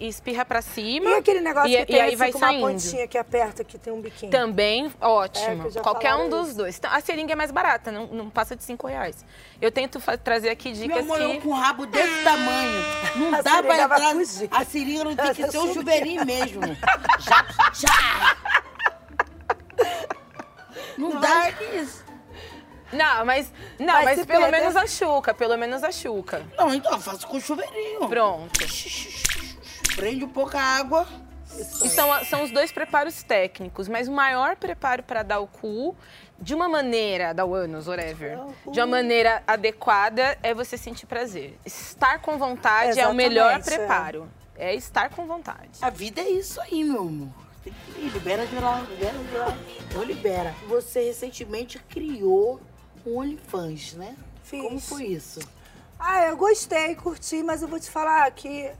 espirra 0.00 0.44
pra 0.44 0.62
cima. 0.62 1.10
E 1.10 1.14
aquele 1.14 1.40
negócio 1.40 1.70
e, 1.70 1.76
que 1.76 1.82
e 1.82 1.86
tem 1.86 2.00
aí 2.00 2.08
assim, 2.08 2.16
vai 2.16 2.32
com 2.32 2.38
saindo. 2.38 2.58
uma 2.64 2.70
pontinha 2.72 3.06
que 3.06 3.18
aperta, 3.18 3.62
que 3.62 3.78
tem 3.78 3.92
um 3.92 4.00
biquinho. 4.00 4.30
Também 4.32 4.90
É, 5.00 5.06
ótimo. 5.06 5.70
já 5.70 5.80
Qualquer 5.80 6.14
um 6.14 6.18
falaram 6.18 6.30
dos 6.30 6.48
isso. 6.48 6.56
dois. 6.56 6.78
Então, 6.78 6.90
a 6.92 7.00
seringa 7.00 7.32
é 7.32 7.36
mais 7.36 7.50
barata, 7.50 7.92
não, 7.92 8.06
não 8.06 8.30
passa 8.30 8.56
de 8.56 8.64
5 8.64 8.86
reais. 8.86 9.24
Eu 9.60 9.70
tento 9.70 10.00
trazer 10.22 10.48
aqui 10.50 10.70
Meu 10.70 10.78
dicas 10.82 10.98
amor, 11.00 11.20
eu 11.20 11.30
que. 11.32 11.40
com 11.40 11.48
um 11.50 11.52
rabo 11.54 11.86
desse 11.86 12.22
tamanho. 12.24 12.84
Não 13.16 13.34
A 13.34 13.42
dá 13.42 13.62
pra 13.62 13.78
entrar. 13.82 14.12
fugir. 14.14 14.48
A 14.50 14.64
seringa 14.64 15.04
não 15.04 15.14
tem 15.16 15.34
que 15.34 15.46
ser 15.50 15.58
um 15.58 15.74
chuveirinho 15.74 16.24
mesmo. 16.26 16.60
Já, 17.18 17.46
já. 17.74 18.36
Não, 20.96 21.20
dá 21.20 21.50
isso. 21.74 22.04
Não, 22.92 23.24
mas. 23.24 23.52
Não, 23.78 24.02
mas 24.02 24.18
se 24.18 24.26
pelo 24.26 24.42
perder. 24.42 24.58
menos 24.60 24.76
a 24.76 24.86
chuca, 24.86 25.32
pelo 25.32 25.56
menos 25.56 25.84
a 25.84 25.92
chuca. 25.92 26.44
Não, 26.58 26.74
então 26.74 26.92
eu 26.92 26.98
faço 27.00 27.26
com 27.26 27.38
chuveirinho. 27.40 28.08
Pronto. 28.08 28.50
Prende 29.96 30.24
um 30.24 30.28
pouco 30.28 30.56
a 30.56 30.62
água. 30.62 31.06
E 31.84 31.88
são, 31.88 32.24
são 32.24 32.44
os 32.44 32.50
dois 32.50 32.70
preparos 32.70 33.22
técnicos, 33.22 33.88
mas 33.88 34.06
o 34.06 34.12
maior 34.12 34.56
preparo 34.56 35.02
para 35.02 35.22
dar 35.22 35.40
o 35.40 35.48
cu, 35.48 35.96
de 36.40 36.54
uma 36.54 36.68
maneira, 36.68 37.34
dar 37.34 37.44
o 37.44 37.54
ânus, 37.54 37.88
whatever, 37.88 38.38
o 38.64 38.70
de 38.70 38.80
uma 38.80 38.86
maneira 38.86 39.42
adequada, 39.46 40.38
é 40.42 40.54
você 40.54 40.78
sentir 40.78 41.06
prazer. 41.06 41.58
Estar 41.64 42.20
com 42.20 42.38
vontade 42.38 42.90
é 42.90 43.06
o 43.06 43.10
Exatamente, 43.10 43.28
melhor 43.28 43.52
é. 43.52 43.58
preparo. 43.58 44.28
É. 44.56 44.74
estar 44.74 45.10
com 45.10 45.26
vontade. 45.26 45.70
A 45.80 45.90
vida 45.90 46.20
é 46.20 46.30
isso 46.30 46.60
aí, 46.60 46.84
meu 46.84 47.00
amor. 47.00 47.28
Tem 47.64 47.72
que 47.72 48.00
ir, 48.00 48.10
libera 48.10 48.46
de 48.46 48.56
lá, 48.56 48.80
libera 48.88 49.18
de 49.18 49.36
lá. 49.36 49.56
Então 49.88 50.04
libera. 50.04 50.54
Você 50.68 51.02
recentemente 51.04 51.78
criou 51.88 52.60
um 53.04 53.18
OnlyFans, 53.18 53.94
né? 53.94 54.16
Fiz. 54.44 54.62
Como 54.62 54.80
foi 54.80 55.04
isso? 55.04 55.40
Ah, 55.98 56.26
eu 56.26 56.36
gostei, 56.36 56.94
curti, 56.94 57.42
mas 57.42 57.60
eu 57.60 57.68
vou 57.68 57.78
te 57.78 57.90
falar 57.90 58.30
que 58.30 58.70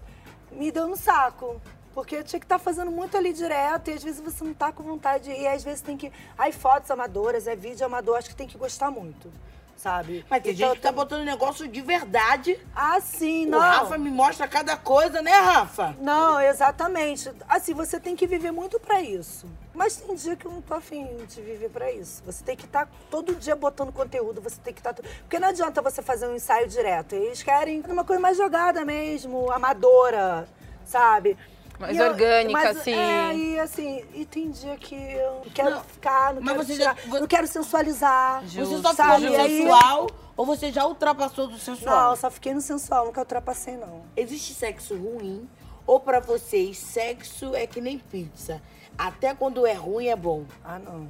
me 0.53 0.71
deu 0.71 0.87
no 0.87 0.97
saco. 0.97 1.61
Porque 1.93 2.15
eu 2.17 2.23
tinha 2.25 2.39
que 2.39 2.45
estar 2.47 2.59
fazendo 2.61 2.91
muito 2.91 3.17
ali 3.17 3.33
direto 3.33 3.91
e 3.91 3.95
às 3.95 4.03
vezes 4.03 4.21
você 4.21 4.45
não 4.45 4.55
tá 4.55 4.71
com 4.71 4.83
vontade. 4.83 5.31
E 5.31 5.47
às 5.49 5.65
vezes 5.65 5.81
tem 5.81 5.97
que. 5.97 6.13
Ai, 6.39 6.53
fotos 6.53 6.91
amadoras, 6.91 7.47
é 7.49 7.57
vídeo 7.57 7.85
amador, 7.85 8.17
acho 8.17 8.29
que 8.29 8.37
tem 8.37 8.47
que 8.47 8.57
gostar 8.57 8.93
muito, 8.93 9.29
sabe? 9.77 10.25
Mas 10.31 10.41
tem 10.43 10.53
Então, 10.53 10.69
gente 10.69 10.77
que 10.77 10.83
tá 10.83 10.93
botando 10.93 11.25
negócio 11.25 11.67
de 11.67 11.81
verdade. 11.81 12.57
Ah, 12.77 13.01
sim, 13.01 13.47
O 13.47 13.51
não. 13.51 13.59
Rafa 13.59 13.99
me 13.99 14.09
mostra 14.09 14.47
cada 14.47 14.77
coisa, 14.77 15.21
né, 15.21 15.33
Rafa? 15.33 15.97
Não, 16.01 16.41
exatamente. 16.41 17.29
Assim, 17.49 17.75
você 17.75 17.99
tem 17.99 18.15
que 18.15 18.27
viver 18.27 18.53
muito 18.53 18.79
pra 18.79 19.03
isso. 19.03 19.49
Mas 19.73 19.97
tem 19.97 20.15
dia 20.17 20.35
que 20.37 20.45
eu 20.47 20.51
não 20.51 20.61
tô 20.61 20.75
afim 20.75 21.07
de 21.29 21.41
viver 21.41 21.71
pra 21.71 21.93
isso. 21.93 22.23
Você 22.27 22.43
tem 22.45 22.57
que 22.57 22.65
estar 22.67 22.89
todo 23.11 23.35
dia 23.37 23.55
botando 23.55 23.93
conteúdo, 23.93 24.41
você 24.41 24.57
tem 24.63 24.75
que 24.75 24.81
estar. 24.81 24.93
Porque 24.95 25.39
não 25.39 25.49
adianta 25.49 25.81
você 25.81 26.03
fazer 26.03 26.27
um 26.27 26.35
ensaio 26.35 26.67
direto. 26.69 27.15
Eles 27.15 27.43
querem 27.43 27.81
uma 27.89 28.05
coisa 28.05 28.21
mais 28.21 28.37
jogada 28.37 28.85
mesmo, 28.85 29.51
amadora, 29.53 30.49
sabe? 30.85 31.37
Mais 31.79 31.97
E 31.97 31.99
eu- 32.01 32.09
orgânica, 32.09 32.53
mas, 32.53 32.77
assim. 32.77 32.93
É, 32.93 33.35
e 33.35 33.59
assim, 33.59 34.05
e 34.13 34.27
tem 34.27 34.51
dia 34.51 34.77
que 34.77 34.95
eu 34.95 35.37
não 35.45 35.51
quero 35.55 35.71
Não, 35.71 35.85
ficar, 35.85 36.35
não 36.35 36.43
quero 36.43 36.65
tirar, 36.67 36.97
já- 37.07 37.19
não 37.21 37.27
quero 37.27 37.47
sensualizar. 37.47 38.43
Você 38.45 38.83
só 38.83 38.93
sabe? 38.93 39.23
ficou 39.23 39.37
no 39.39 39.43
aí- 39.43 39.59
sensual 39.63 40.07
ou 40.37 40.45
você 40.45 40.71
já 40.71 40.85
ultrapassou 40.85 41.47
do 41.47 41.57
sensual? 41.59 42.11
Não, 42.11 42.17
só 42.17 42.31
fiquei 42.31 42.53
no 42.53 42.61
sensual, 42.61 43.07
nunca 43.07 43.21
ultrapassei, 43.21 43.77
não. 43.79 44.03
Existe 44.15 44.53
sexo 44.53 44.95
ruim 44.95 45.49
ou 45.87 45.99
pra 46.01 46.21
vocês 46.21 46.77
sexo 46.77 47.55
é 47.55 47.67
que 47.67 47.81
nem 47.81 47.99
pizza? 47.99 48.61
Até 49.07 49.35
quando 49.35 49.67
é 49.67 49.73
ruim 49.73 50.09
é 50.09 50.17
bom. 50.17 50.45
Ah, 50.65 50.79
não. 50.79 51.09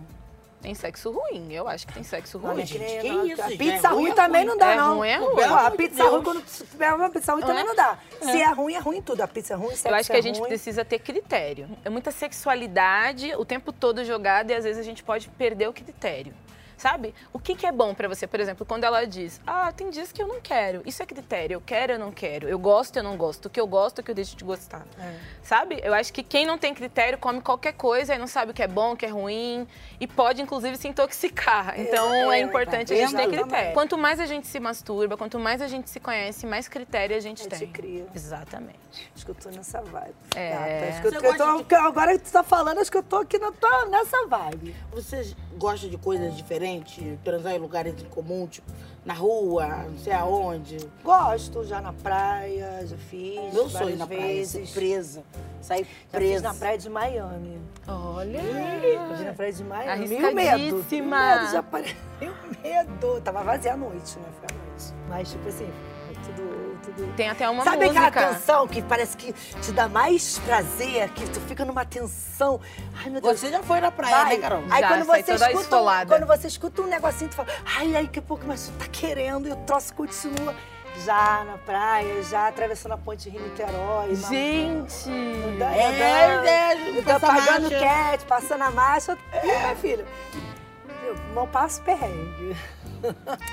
Tem 0.63 0.75
sexo 0.75 1.11
ruim, 1.11 1.51
eu 1.53 1.67
acho 1.67 1.87
que 1.87 1.95
tem 1.95 2.03
sexo 2.03 2.39
Não, 2.39 2.51
ruim. 2.53 2.63
é 2.63 2.67
que 2.67 2.79
nem- 2.79 3.01
que 3.01 3.09
não, 3.09 3.25
isso, 3.27 3.41
a 3.43 3.49
gente? 3.49 3.57
pizza 3.59 3.87
É 3.87 3.91
ruim, 3.91 4.03
ruim 4.03 4.11
é 4.11 4.15
também 4.15 4.41
ruim. 4.43 4.51
não 4.51 4.59
dá, 4.59 4.73
É 4.73 4.77
não. 4.77 4.97
ruim, 4.99 5.09
é 5.09 5.17
ruim. 5.17 5.43
A 5.43 5.71
pizza 5.71 6.03
ruim, 6.03 6.11
Deus. 6.13 6.25
quando 6.25 6.43
tu 6.45 6.65
tiver 6.67 6.93
uma 6.93 7.09
pizza 7.11 7.33
ruim, 7.33 7.41
também 7.43 7.63
É. 7.63 7.67
não 7.67 7.75
dá. 7.75 7.99
Se 8.21 8.43
é 8.43 8.53
ruim, 8.53 8.75
é 8.75 8.79
ruim 8.79 9.01
tudo. 9.01 9.23
A 9.23 9.27
pizza 9.27 9.55
é 9.55 9.57
ruim, 9.57 9.71
sexo 9.71 9.89
Eu 9.89 9.95
acho 9.95 10.11
que 10.11 10.17
é 10.17 10.19
a 10.19 10.23
gente 10.23 10.39
ruim. 10.39 10.49
precisa 10.49 10.85
ter 10.85 10.99
critério. 10.99 11.67
É 11.83 11.89
muita 11.89 12.11
sexualidade 12.11 13.35
o 13.37 13.45
tempo 13.45 13.73
todo 13.73 14.05
jogada 14.05 14.53
e 14.53 14.55
às 14.55 14.65
vezes 14.65 14.79
a 14.79 14.85
gente 14.85 15.03
pode 15.03 15.29
perder 15.31 15.67
o 15.69 15.73
critério. 15.73 16.35
Sabe? 16.81 17.15
O 17.31 17.39
que, 17.39 17.55
que 17.55 17.67
é 17.67 17.73
bom 17.73 17.93
pra 17.95 18.09
você? 18.09 18.27
Por 18.27 18.41
exemplo, 18.41 18.65
quando 18.65 18.85
ela 18.85 19.07
diz, 19.07 19.39
ah, 19.47 19.71
tem 19.71 19.91
dias 19.91 20.11
que 20.11 20.23
eu 20.23 20.27
não 20.27 20.41
quero. 20.41 20.81
Isso 20.87 21.03
é 21.03 21.05
critério. 21.07 21.57
Eu 21.57 21.61
quero, 21.61 21.93
eu 21.93 21.99
não 21.99 22.11
quero. 22.11 22.49
Eu 22.49 22.59
gosto, 22.59 22.97
eu 22.97 23.03
não 23.03 23.19
gosto. 23.19 23.45
O 23.47 23.51
que 23.51 23.61
eu 23.61 23.67
gosto, 23.67 23.99
o 23.99 24.03
que 24.03 24.11
eu 24.11 24.15
deixo 24.15 24.35
de 24.35 24.43
gostar. 24.45 24.87
Sabe? 25.43 25.79
Eu 25.85 25.93
acho 25.93 26.11
que 26.11 26.23
quem 26.23 26.47
não 26.47 26.57
tem 26.57 26.73
critério 26.73 27.19
come 27.19 27.43
qualquer 27.43 27.75
coisa 27.75 28.15
e 28.15 28.19
não 28.19 28.27
sabe 28.27 28.53
o 28.53 28.55
que 28.55 28.63
é 28.63 28.67
bom, 28.67 28.93
o 28.93 28.97
que 28.97 29.05
é 29.05 29.11
ruim. 29.11 29.69
E 30.01 30.07
pode, 30.07 30.41
inclusive, 30.41 30.77
se 30.79 30.89
intoxicar. 30.89 31.75
Então, 31.91 32.33
é, 32.33 32.39
É, 32.39 32.43
importante 32.43 32.95
a 32.95 32.97
gente 32.97 33.15
ter 33.15 33.29
critério. 33.29 33.75
Quanto 33.75 33.99
mais 33.99 34.19
a 34.19 34.25
gente 34.25 34.47
se 34.47 34.59
masturba, 34.59 35.17
quanto 35.19 35.39
mais 35.39 35.61
a 35.61 35.69
gente 35.69 35.91
se 35.91 36.01
conhece, 36.01 36.47
mais 36.47 36.67
critério 36.67 37.15
a 37.15 37.21
gente 37.21 37.41
A 37.41 37.43
gente 37.43 37.59
tem. 37.59 37.69
cria. 37.71 38.07
Exatamente. 38.15 38.79
Acho 39.15 39.25
que 39.27 39.31
eu 39.31 39.35
tô 39.35 39.51
nessa 39.51 39.83
vibe. 39.83 40.15
É. 40.35 40.51
Gata, 40.51 40.89
acho 40.89 41.01
que 41.03 41.07
eu, 41.09 41.11
Você 41.21 41.27
eu 41.27 41.37
tô- 41.37 41.63
de- 41.63 41.75
agora 41.75 42.13
que 42.19 42.25
tu 42.25 42.33
tá 42.33 42.43
falando, 42.43 42.79
acho 42.79 42.91
que 42.91 42.97
eu 42.97 43.03
tô 43.03 43.17
aqui 43.17 43.39
na, 43.39 43.53
tô 43.53 43.85
nessa 43.87 44.27
vibe. 44.27 44.75
Você 44.93 45.35
gosta 45.59 45.89
de 45.89 45.97
coisas 45.99 46.37
diferentes? 46.37 47.03
Transar 47.25 47.55
em 47.55 47.59
lugares 47.59 47.95
em 48.01 48.07
comum, 48.07 48.47
tipo, 48.47 48.71
na 49.05 49.15
rua, 49.15 49.67
não 49.89 49.99
sei 49.99 50.13
aonde? 50.13 50.79
Gosto, 51.03 51.65
já 51.65 51.81
na 51.81 51.93
praia, 51.93 52.87
já 52.87 52.97
fiz. 52.97 53.53
Meu 53.53 53.69
sonho 53.69 53.97
na 53.97 54.07
praia, 54.07 54.45
ser 54.47 54.59
vezes. 54.59 54.71
presa. 54.73 55.23
Sair 55.61 55.85
Já 55.85 56.19
fiz 56.19 56.29
presa. 56.29 56.43
na 56.49 56.55
praia 56.55 56.79
de 56.79 56.89
Miami. 56.91 57.61
Olha! 57.87 58.41
Fiz 59.17 59.27
na 59.27 59.33
praia 59.33 59.53
de 59.53 59.65
Miami. 59.65 60.05
O 60.17 60.35
medo. 60.35 60.85
Medo, 60.91 61.53
já 61.53 61.63
parei. 61.63 61.95
O 62.23 62.63
medo. 62.63 63.21
Tava 63.23 63.43
vazia 63.43 63.75
à 63.75 63.77
noite, 63.77 64.19
né? 64.19 64.29
Foi 64.41 64.57
noite. 64.57 64.95
Mas, 65.09 65.31
tipo 65.31 65.49
assim, 65.49 65.69
tudo. 66.27 66.70
Tudo... 66.81 67.13
Tem 67.17 67.29
até 67.29 67.49
uma 67.49 67.63
Sabe 67.65 67.87
música. 67.87 68.07
aquela 68.07 68.29
tensão 68.35 68.67
que 68.69 68.83
parece 68.83 69.17
que 69.17 69.33
te 69.33 69.73
dá 69.73 69.89
mais 69.89 70.39
prazer, 70.41 71.09
que 71.11 71.29
tu 71.31 71.41
fica 71.43 71.65
numa 71.65 71.85
tensão. 71.85 72.61
Ai, 73.03 73.11
meu 73.11 73.21
Deus. 73.21 73.39
Você 73.41 73.51
já 73.51 73.63
foi 73.63 73.81
na 73.81 73.91
praia, 73.91 74.17
Vai. 74.17 74.37
né, 74.37 74.43
Carol? 74.43 74.63
Aí 74.71 74.81
Já, 74.81 74.89
quando 74.89 75.05
sai 75.07 75.23
você, 75.23 75.33
toda 75.33 75.45
escuta 75.45 75.57
um, 75.59 75.61
esfolada. 75.63 76.17
quando 76.19 76.27
você 76.27 76.47
escuta 76.49 76.83
um 76.83 76.87
negocinho, 76.87 77.31
tu 77.31 77.37
fala, 77.37 77.49
ai, 77.79 77.97
ai, 77.97 78.07
que 78.09 78.21
pouco, 78.21 78.45
mas 78.47 78.67
tu 78.67 78.73
tá 78.79 78.87
querendo 78.91 79.47
e 79.49 79.53
o 79.53 79.57
troço 79.57 79.95
continua. 79.95 80.55
Já 81.05 81.45
na 81.45 81.57
praia, 81.59 82.21
já 82.25 82.49
atravessando 82.49 82.93
a 82.93 82.99
ponte 82.99 83.31
Rio-Niterói. 83.31 84.15
Gente! 84.17 85.09
andando, 85.09 85.63
É, 85.73 86.25
andando, 86.27 86.47
é, 86.99 87.03
tô 87.03 87.21
passa 87.21 87.27
pagando 87.27 87.71
cat, 87.71 88.25
passando 88.27 88.63
a 88.63 88.71
marcha. 88.73 89.17
Ih, 89.43 89.47
minha 89.47 89.77
filha, 89.77 90.05
eu 91.05 91.15
não 91.33 91.47
passo 91.47 91.81
perrengue. 91.83 92.57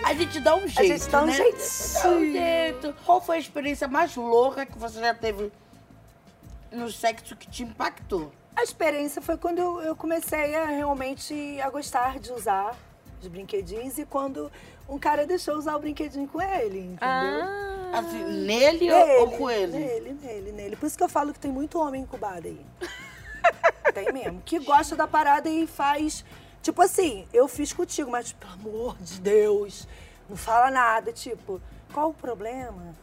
A 0.04 0.13
gente 0.13 0.39
dá 0.39 0.56
um 0.56 0.68
jeito, 0.68 1.00
gente 1.00 1.10
dá 1.10 1.24
um 1.24 1.25
né? 1.25 1.32
jeitinho. 1.34 2.04
Dá 2.04 2.10
um 2.10 2.32
jeito. 2.32 2.96
Qual 3.06 3.22
foi 3.22 3.38
a 3.38 3.39
experiência 3.39 3.88
mais 3.88 4.16
louca 4.16 4.66
que 4.66 4.77
você 4.77 5.00
já 5.00 5.13
teve 5.13 5.51
no 6.72 6.92
sexo 6.92 7.36
que 7.36 7.50
te 7.50 7.63
impactou? 7.63 8.32
A 8.56 8.63
experiência 8.63 9.22
foi 9.22 9.38
quando 9.38 9.60
eu, 9.82 9.96
comecei 9.96 10.56
a 10.56 10.66
realmente 10.66 11.60
a 11.62 11.70
gostar 11.70 12.20
de 12.20 12.32
usar 12.32 12.75
os 13.22 13.27
brinquedinhos 13.27 13.98
e 13.98 14.06
quando 14.06 14.51
um 14.89 14.98
cara 14.98 15.25
deixou 15.27 15.56
usar 15.56 15.75
o 15.75 15.80
brinquedinho 15.80 16.27
com 16.27 16.42
ele, 16.42 16.80
entendeu? 16.80 16.98
Ah, 17.00 18.00
Assim, 18.00 18.24
nele, 18.24 18.92
ou- 18.92 19.20
ou 19.22 19.32
com 19.32 19.50
ele? 19.50 19.77
Nele, 19.77 20.18
nele, 20.22 20.51
nele. 20.51 20.75
Por 20.75 20.88
isso 20.88 20.98
que 20.98 21.04
eu 21.04 21.10
falo 21.10 21.32
que 21.32 21.39
tem 21.39 21.51
muito 21.51 21.80
homem 21.80 22.01
incubado 22.01 22.48
aí. 22.48 22.60
tem 23.94 24.12
mesmo. 24.12 24.42
Que 24.44 24.60
gosta 24.60 24.96
da 24.96 25.08
parada 25.08 25.50
e 25.50 25.66
faz. 25.66 26.25
Tipo 26.62 26.82
assim, 26.82 27.26
eu 27.34 27.48
fiz 27.48 27.72
contigo, 27.74 28.12
mas 28.12 28.32
pelo 28.34 28.54
amor 28.54 28.98
de 29.00 29.20
Deus, 29.22 29.88
não 30.30 30.36
fala 30.36 30.70
nada. 30.70 31.12
Tipo, 31.14 31.62
qual 31.94 32.10
o 32.10 32.14
problema? 32.14 32.96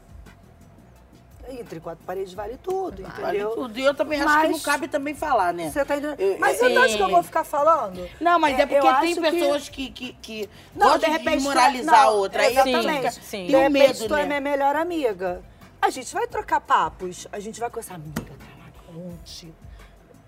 Entre 1.47 1.79
quatro 1.79 2.03
paredes 2.07 2.33
vale 2.33 2.57
tudo, 2.57 3.03
Vale 3.03 3.23
entendeu? 3.39 3.51
tudo. 3.51 3.79
E 3.79 3.85
eu 3.85 3.93
também 3.95 4.19
acho 4.19 4.31
que 4.33 4.35
Mas- 4.45 4.51
não 4.51 4.61
cabe 4.61 4.89
também 4.89 5.15
falar, 5.15 5.53
né? 5.53 5.71
Você 5.71 5.85
tá 5.85 5.97
entendendo? 5.99 6.19
Eu- 6.19 6.39
Mas 6.39 6.59
eu- 6.59 6.71
você 6.71 6.77
acha 6.79 6.97
que 6.97 7.03
eu 7.03 7.09
vou 7.11 7.23
ficar 7.23 7.45
falando? 7.45 8.09
Não, 8.19 8.39
mas 8.39 8.59
é, 8.59 8.63
eu 8.63 8.67
porque 8.69 8.81
tem 8.81 8.91
acho 8.91 9.15
que- 9.15 9.21
pessoas 9.31 9.69
que, 9.69 9.91
que, 9.91 10.13
que 10.15 10.51
Não, 10.75 10.89
gostam 10.93 11.11
de 11.11 11.19
repente, 11.19 11.39
de 11.39 11.45
moralizar 11.45 11.95
a 12.01 12.05
não, 12.07 12.15
outra. 12.17 12.51
Exatamente. 12.51 13.13
Sim. 13.23 13.45
De 13.45 13.53
tem 13.53 13.57
um 13.57 13.63
repente, 13.65 13.99
medo, 14.01 14.09
tu 14.09 14.15
é 14.15 14.23
né? 14.23 14.27
minha 14.27 14.41
melhor 14.41 14.75
amiga. 14.75 15.43
A 15.83 15.91
gente 15.91 16.15
vai 16.15 16.27
trocar 16.27 16.63
papos. 16.63 17.27
A 17.31 17.39
gente 17.39 17.61
vai 17.61 17.69
conversar, 17.69 17.97
amiga, 17.97 18.23
caraca, 18.23 18.99
ontem. 18.99 19.55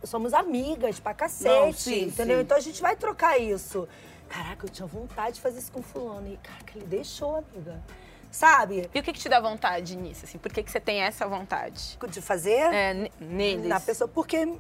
Somos 0.07 0.33
amigas 0.35 0.99
pra 1.01 1.13
cacete, 1.15 1.49
Não, 1.49 1.73
sim, 1.73 2.05
entendeu? 2.05 2.37
sim. 2.39 2.43
Então 2.43 2.57
a 2.57 2.61
gente 2.61 2.81
vai 2.81 2.97
trocar 2.97 3.39
isso. 3.39 3.89
Caraca, 4.29 4.67
eu 4.67 4.71
tinha 4.71 4.87
vontade 4.87 5.37
de 5.37 5.41
fazer 5.41 5.59
isso 5.59 5.71
com 5.73 5.83
fulano. 5.83 6.27
E, 6.33 6.37
caraca, 6.39 6.73
ele 6.77 6.87
deixou, 6.87 7.37
amiga. 7.37 7.81
Sabe? 8.31 8.89
E 8.93 8.99
o 8.99 9.03
que, 9.03 9.13
que 9.13 9.19
te 9.21 9.29
dá 9.29 9.41
vontade 9.41 9.97
nisso? 9.97 10.25
Assim? 10.25 10.37
Por 10.37 10.53
que, 10.53 10.63
que 10.63 10.71
você 10.71 10.81
tem 10.81 11.01
essa 11.01 11.27
vontade? 11.27 11.97
De 12.11 12.21
fazer 12.21 12.51
É, 12.73 12.93
ne- 12.93 13.13
neles. 13.21 13.67
na 13.67 13.81
pessoa. 13.81 14.09
Porque 14.09 14.59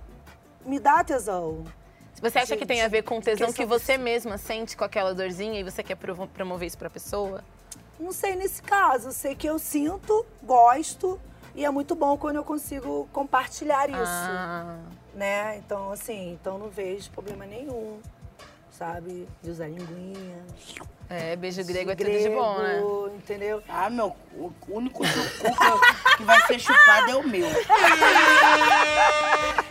me 0.64 0.78
dá 0.78 1.02
tesão. 1.04 1.64
Você 2.22 2.38
acha 2.38 2.56
que 2.56 2.64
tem 2.64 2.80
a 2.80 2.88
ver 2.88 3.02
com 3.02 3.18
o 3.18 3.20
tesão 3.20 3.52
que 3.52 3.66
você 3.66 3.98
mesma 3.98 4.38
sente 4.38 4.74
com 4.76 4.84
aquela 4.84 5.12
dorzinha 5.14 5.60
e 5.60 5.62
você 5.62 5.82
quer 5.82 5.96
promover 5.96 6.66
isso 6.66 6.78
pra 6.78 6.88
pessoa? 6.88 7.44
Não 8.00 8.12
sei 8.12 8.34
nesse 8.36 8.62
caso. 8.62 9.08
Eu 9.08 9.12
sei 9.12 9.34
que 9.34 9.46
eu 9.46 9.58
sinto, 9.58 10.24
gosto. 10.42 11.20
E 11.54 11.64
é 11.64 11.70
muito 11.70 11.94
bom 11.94 12.16
quando 12.16 12.36
eu 12.36 12.44
consigo 12.44 13.06
compartilhar 13.12 13.90
isso. 13.90 13.98
Ah, 14.00 14.78
né? 15.16 15.56
Então, 15.56 15.90
assim, 15.90 16.32
então 16.32 16.58
não 16.58 16.68
vejo 16.68 17.10
problema 17.10 17.44
nenhum, 17.46 17.98
sabe? 18.70 19.26
De 19.42 19.50
usar 19.50 19.66
linguinha. 19.68 20.44
é, 21.08 21.34
beijo 21.34 21.64
grego 21.64 21.90
é 21.90 21.96
tudo 21.96 22.10
de 22.10 22.28
bom, 22.28 22.58
né? 22.58 22.74
grego, 22.74 23.10
Entendeu? 23.16 23.62
Ah, 23.68 23.88
meu, 23.90 24.14
o 24.36 24.52
único 24.68 24.98
cu 24.98 25.04
que- 25.04 26.16
que 26.18 26.22
vai 26.24 26.40
ser 26.46 26.58
chupado 26.60 27.10
é 27.10 27.16
o 27.16 27.26
meu. 27.26 27.48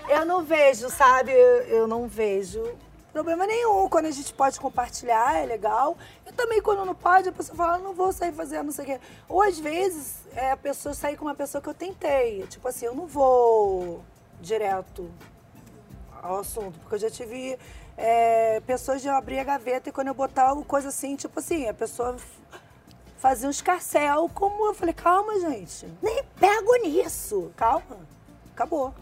Eu 0.10 0.26
não 0.26 0.44
vejo, 0.44 0.90
sabe? 0.90 1.32
Eu, 1.32 1.62
eu 1.68 1.88
não 1.88 2.08
vejo 2.08 2.64
problema 3.12 3.46
nenhum. 3.48 3.88
Quando 3.90 4.06
a 4.06 4.12
gente 4.12 4.34
pode 4.34 4.60
compartilhar, 4.60 5.36
é 5.38 5.46
legal. 5.46 5.98
E 6.28 6.32
também 6.32 6.62
quando 6.62 6.86
não 6.86 6.96
pode, 6.96 7.30
a 7.30 7.32
pessoa 7.32 7.56
fala, 7.56 7.78
não 7.80 7.94
vou 7.94 8.12
sair 8.12 8.32
fazendo 8.34 8.66
não 8.66 8.72
sei 8.72 8.84
o 8.84 8.88
quê. 8.88 9.00
Ou 9.28 9.42
às 9.42 9.60
vezes 9.60 10.18
é 10.36 10.52
a 10.52 10.58
pessoa 10.58 10.94
sair 10.94 11.18
com 11.18 11.26
uma 11.26 11.36
pessoa 11.36 11.62
que 11.62 11.70
eu 11.70 11.74
tentei. 11.74 12.46
Tipo 12.48 12.68
assim, 12.68 12.86
eu 12.86 12.96
não 12.96 13.08
vou 13.08 14.04
direto 14.42 15.10
ao 16.26 16.40
assunto, 16.40 16.80
porque 16.80 16.96
eu 16.96 17.00
já 17.00 17.10
tive 17.10 17.58
é, 17.98 18.60
pessoas 18.62 19.02
de 19.02 19.08
eu 19.08 19.16
abrir 19.16 19.40
a 19.40 19.44
gaveta 19.44 19.90
e 19.90 19.92
quando 19.92 20.08
eu 20.08 20.14
botava 20.14 20.62
coisa 20.64 20.90
assim, 20.90 21.16
tipo 21.16 21.40
assim, 21.40 21.68
a 21.68 21.74
pessoa 21.74 22.18
fazia 23.18 23.48
um 23.48 23.52
escarcel, 23.52 24.30
como 24.34 24.68
eu 24.68 24.74
falei, 24.74 24.94
calma, 24.94 25.40
gente, 25.40 25.88
nem 26.02 26.24
pego 26.40 26.76
nisso. 26.84 27.52
Calma, 27.56 27.98
acabou. 28.54 28.94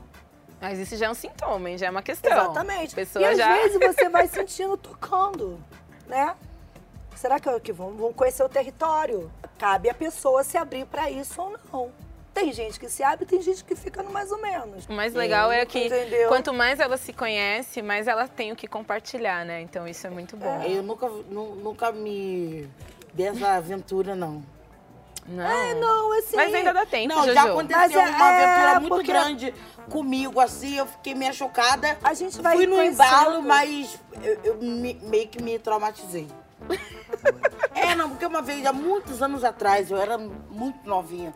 Mas 0.62 0.80
isso 0.80 0.96
já 0.96 1.08
é 1.08 1.10
um 1.10 1.14
sintoma, 1.14 1.70
hein? 1.70 1.78
Já 1.78 1.88
é 1.88 1.90
uma 1.90 2.02
questão. 2.02 2.32
Exatamente. 2.32 2.94
A 2.94 2.96
pessoa 2.96 3.22
e 3.22 3.26
às 3.26 3.38
já... 3.38 3.54
vezes 3.54 3.78
você 3.84 4.08
vai 4.08 4.28
sentindo 4.28 4.78
tocando, 4.78 5.60
né? 6.08 6.36
Será 7.18 7.40
que, 7.40 7.60
que 7.60 7.74
vão, 7.74 7.92
vão 7.92 8.14
conhecer 8.14 8.44
o 8.44 8.50
território? 8.50 9.30
Cabe 9.58 9.90
a 9.90 9.94
pessoa 9.94 10.44
se 10.44 10.58
abrir 10.58 10.86
para 10.86 11.12
isso 11.12 11.42
ou 11.42 11.58
não. 11.72 11.92
Tem 12.34 12.52
gente 12.52 12.80
que 12.80 12.89
se 12.89 13.04
abre, 13.04 13.26
tem 13.26 13.41
gente 13.41 13.63
que 13.63 13.76
fica 13.76 14.02
no 14.02 14.12
mais 14.12 14.32
ou 14.32 14.41
menos. 14.41 14.86
O 14.88 14.93
mais 14.93 15.13
legal 15.13 15.52
é 15.52 15.63
que 15.65 15.86
Entendeu? 15.86 16.30
quanto 16.30 16.52
mais 16.52 16.80
ela 16.80 16.98
se 16.98 17.13
conhece, 17.13 17.82
mais 17.82 18.08
ela 18.08 18.28
tem 18.28 18.52
o 18.52 18.56
que 18.56 18.67
compartilhar, 18.67 19.46
né? 19.46 19.62
Então 19.62 19.88
isso 19.88 20.08
é 20.08 20.10
muito 20.10 20.36
bom. 20.36 20.62
Eu 20.63 20.82
nunca, 20.82 21.08
nu- 21.08 21.56
nunca 21.56 21.91
me 21.91 22.67
dei 23.13 23.28
essa 23.28 23.52
aventura, 23.52 24.15
não. 24.15 24.43
Não. 25.28 25.46
É, 25.50 25.74
não, 25.76 26.12
assim. 26.17 26.36
Mas 26.36 26.54
ainda 26.54 26.74
dá 26.74 26.86
tempo, 26.86 27.08
Não, 27.13 27.22
Jojo. 27.22 27.34
já 27.34 27.43
aconteceu 27.43 27.80
Mas 27.80 27.93
é- 27.96 28.10
uma 28.15 28.32
é, 28.32 28.46
aventura 28.46 28.80
muito 28.82 28.96
porque- 28.96 29.12
grande 29.12 29.54
comigo, 29.89 30.39
assim, 30.39 30.76
eu 30.78 30.86
fiquei 30.88 31.13
meio 31.15 31.34
chocada. 31.34 31.98
A 32.04 32.13
gente 32.13 32.41
vai 32.41 32.56
Fui 32.58 32.65
no 32.65 32.82
embalo, 32.84 33.41
mas 33.43 33.98
eu, 34.22 34.39
eu 34.43 34.56
me- 34.58 35.00
meio 35.04 35.28
que 35.30 35.41
me 35.41 35.58
traumatizei. 35.60 36.28
é, 37.76 37.93
não, 37.96 38.10
porque 38.10 38.26
uma 38.26 38.41
vez, 38.41 38.65
há 38.65 38.74
muitos 38.74 39.22
anos 39.22 39.43
atrás, 39.43 39.91
eu 39.91 39.98
era 39.98 40.17
muito 40.17 40.88
novinha. 40.89 41.34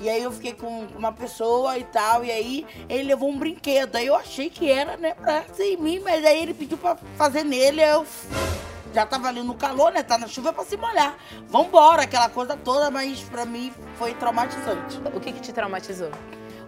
E 0.00 0.08
aí 0.08 0.22
eu 0.22 0.32
fiquei 0.32 0.54
com 0.54 0.86
uma 0.96 1.12
pessoa 1.12 1.76
e 1.78 1.84
tal, 1.84 2.24
e 2.24 2.30
aí 2.30 2.66
ele 2.88 3.02
levou 3.04 3.28
um 3.30 3.38
brinquedo. 3.38 3.96
Aí 3.96 4.06
eu 4.06 4.14
achei 4.16 4.48
que 4.48 4.70
era, 4.70 4.96
né, 4.96 5.12
pra 5.14 5.44
ser 5.54 5.74
em 5.74 5.76
mim, 5.76 6.00
mas 6.00 6.24
aí 6.24 6.42
ele 6.42 6.54
pediu 6.54 6.78
pra 6.78 6.96
fazer 7.16 7.44
nele, 7.44 7.82
aí 7.82 7.90
eu 7.90 8.06
já 8.94 9.04
tava 9.04 9.28
ali 9.28 9.42
no 9.42 9.54
calor, 9.54 9.92
né, 9.92 10.02
tá 10.02 10.16
na 10.16 10.26
chuva 10.26 10.52
pra 10.54 10.64
se 10.64 10.76
molhar. 10.76 11.16
Vambora, 11.48 12.02
aquela 12.02 12.30
coisa 12.30 12.56
toda, 12.56 12.90
mas 12.90 13.20
pra 13.20 13.44
mim 13.44 13.72
foi 13.96 14.14
traumatizante. 14.14 14.98
O 15.14 15.20
que, 15.20 15.32
que 15.32 15.40
te 15.40 15.52
traumatizou? 15.52 16.10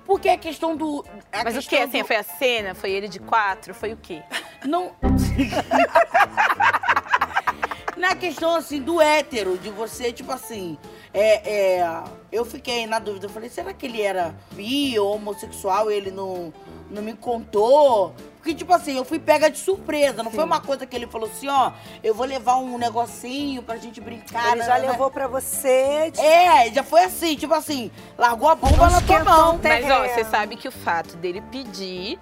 Porque 0.05 0.29
a 0.29 0.37
questão 0.37 0.77
do. 0.77 1.05
a 1.33 1.45
Mas 1.45 1.55
o 1.55 1.59
questão 1.59 1.79
que? 1.79 1.85
Assim, 1.85 2.01
do- 2.03 2.07
foi 2.07 2.17
a 2.17 2.23
cena? 2.25 2.75
Foi 2.75 2.91
ele 2.91 3.07
de 3.09 3.21
quatro? 3.21 3.73
Foi 3.73 3.93
o 3.93 3.97
quê? 3.97 4.21
Não. 4.65 4.93
Na 7.97 8.17
questão, 8.17 8.55
assim, 8.57 8.81
do 8.81 9.01
hétero, 9.01 9.57
de 9.59 9.71
você, 9.71 10.13
tipo 10.13 10.33
assim. 10.33 10.77
É, 11.15 11.79
é, 11.79 12.05
eu 12.31 12.45
fiquei 12.45 12.87
na 12.87 12.99
dúvida. 12.99 13.27
Eu 13.27 13.31
falei, 13.31 13.51
será 13.51 13.73
que 13.73 13.87
ele 13.87 14.01
era 14.01 14.35
bi 14.53 14.99
ou 14.99 15.15
homossexual 15.15 15.91
e 15.91 15.95
ele 15.95 16.11
não, 16.11 16.53
não 16.91 17.03
me 17.03 17.13
contou? 17.15 18.15
Porque, 18.37 18.55
tipo 18.55 18.73
assim, 18.73 18.97
eu 18.97 19.05
fui 19.05 19.19
pega 19.19 19.51
de 19.51 19.59
surpresa. 19.59 20.23
Não 20.23 20.31
foi 20.31 20.43
uma 20.43 20.61
coisa 20.61 20.85
que 20.87 20.97
ele 20.97 21.07
falou 21.07 21.29
assim, 21.29 21.49
ó, 21.49 21.73
eu 22.03 22.15
vou 22.15 22.27
levar 22.27 22.57
um 22.57 22.77
negocinho 22.77 23.63
pra 23.63 23.77
gente 23.77 24.01
brincar. 24.01 24.57
Ele 24.57 24.65
já 24.65 24.79
né, 24.79 24.91
levou 24.91 25.11
pra 25.11 25.29
você. 25.29 26.11
tipo, 26.11 26.27
É, 26.27 26.73
já 26.73 26.83
foi 26.83 27.05
assim, 27.05 27.37
tipo 27.37 27.55
assim, 27.55 27.91
largou 28.19 28.49
a 28.49 28.55
bomba 28.55 28.91
na 28.91 29.01
tua 29.01 29.17
esquentou 29.19 29.25
mão. 29.25 29.61
Mas, 29.63 29.89
ó, 29.89 30.09
você 30.09 30.25
sabe 30.25 30.57
que 30.57 30.67
o 30.67 30.73
fato 30.73 31.17
dele 31.17 31.41
pedir 31.53 32.19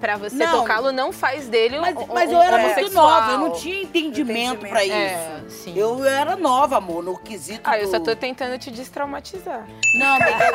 pra 0.00 0.16
você 0.16 0.34
Não. 0.36 0.60
tocá-lo 0.60 0.90
não 0.92 1.12
faz 1.12 1.46
dele 1.48 1.78
um, 1.78 1.82
Mas, 1.82 1.96
um- 1.96 2.06
mas 2.12 2.32
eu 2.32 2.40
era 2.40 2.54
homem 2.56 2.66
muito 2.66 2.80
sexual. 2.84 3.08
nova, 3.10 3.32
eu 3.32 3.38
não 3.38 3.52
tinha 3.52 3.82
entendimento 3.82 4.66
pra 4.66 4.84
isso. 4.84 4.94
É, 4.94 5.40
sim. 5.48 5.74
Eu 5.76 6.04
era 6.04 6.36
nova, 6.36 6.78
amor, 6.78 7.02
no 7.04 7.16
quesito 7.18 7.60
Ah, 7.64 7.78
eu 7.78 7.84
do... 7.86 7.90
só 7.90 8.00
tô 8.00 8.16
tentando 8.16 8.58
te 8.58 8.70
destraumatizar. 8.70 9.66
Não, 9.94 10.18
mas 10.18 10.40
eu, 10.40 10.46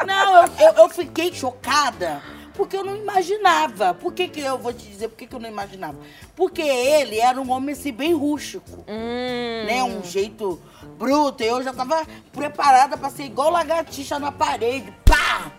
eu- 0.00 0.06
não, 0.06 0.36
eu, 0.42 0.48
eu, 0.60 0.72
eu 0.84 0.88
fiquei 0.88 1.32
chocada 1.32 2.22
porque 2.54 2.76
eu 2.76 2.84
não 2.84 2.94
imaginava. 2.96 3.94
Por 3.94 4.12
que, 4.12 4.28
que 4.28 4.40
eu 4.40 4.58
vou 4.58 4.72
te 4.72 4.86
dizer 4.86 5.08
por 5.08 5.16
que, 5.16 5.26
que 5.26 5.34
eu 5.34 5.40
não 5.40 5.48
imaginava? 5.48 5.96
Porque 6.36 6.60
ele 6.62 7.18
era 7.18 7.40
um 7.40 7.50
homem 7.50 7.72
assim, 7.74 7.90
bem 7.92 8.12
rústico, 8.14 8.84
Hum. 8.86 9.64
né? 9.66 9.82
Um 9.82 10.02
jeito 10.04 10.60
bruto. 10.98 11.42
Eu 11.42 11.62
já 11.62 11.72
tava 11.72 12.04
preparada 12.32 12.96
pra 12.98 13.08
ser 13.10 13.24
igual 13.24 13.50
lagartixa 13.50 14.18
na 14.18 14.30
parede. 14.30 14.92
Pá! 15.04 15.50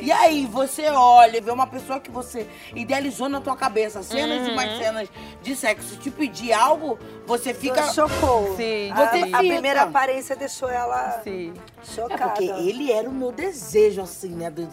E 0.00 0.10
aí, 0.12 0.46
você 0.46 0.88
olha, 0.90 1.40
vê 1.40 1.50
uma 1.50 1.66
pessoa 1.66 2.00
que 2.00 2.10
você 2.10 2.46
idealizou 2.74 3.28
na 3.28 3.40
tua 3.40 3.56
cabeça, 3.56 4.02
cenas 4.02 4.46
e 4.46 4.50
Uhum. 4.50 4.56
mais 4.56 4.76
cenas 4.78 5.08
de 5.42 5.54
sexo, 5.56 5.96
te 5.96 6.10
pedir 6.10 6.52
algo, 6.52 6.98
você 7.26 7.54
fica. 7.54 7.82
Chocou. 7.92 8.56
Sim, 8.56 8.90
A, 8.90 8.96
Você 8.96 9.18
a 9.22 9.26
fica. 9.26 9.38
primeira 9.38 9.82
aparência 9.82 10.34
deixou 10.36 10.68
ela 10.68 11.20
Sim. 11.22 11.52
É 11.80 11.84
chocada. 11.94 12.28
porque 12.30 12.44
ele 12.44 12.90
era 12.92 13.08
o 13.08 13.12
meu 13.12 13.30
desejo, 13.32 14.00
assim, 14.02 14.30
né? 14.30 14.50
do- 14.50 14.68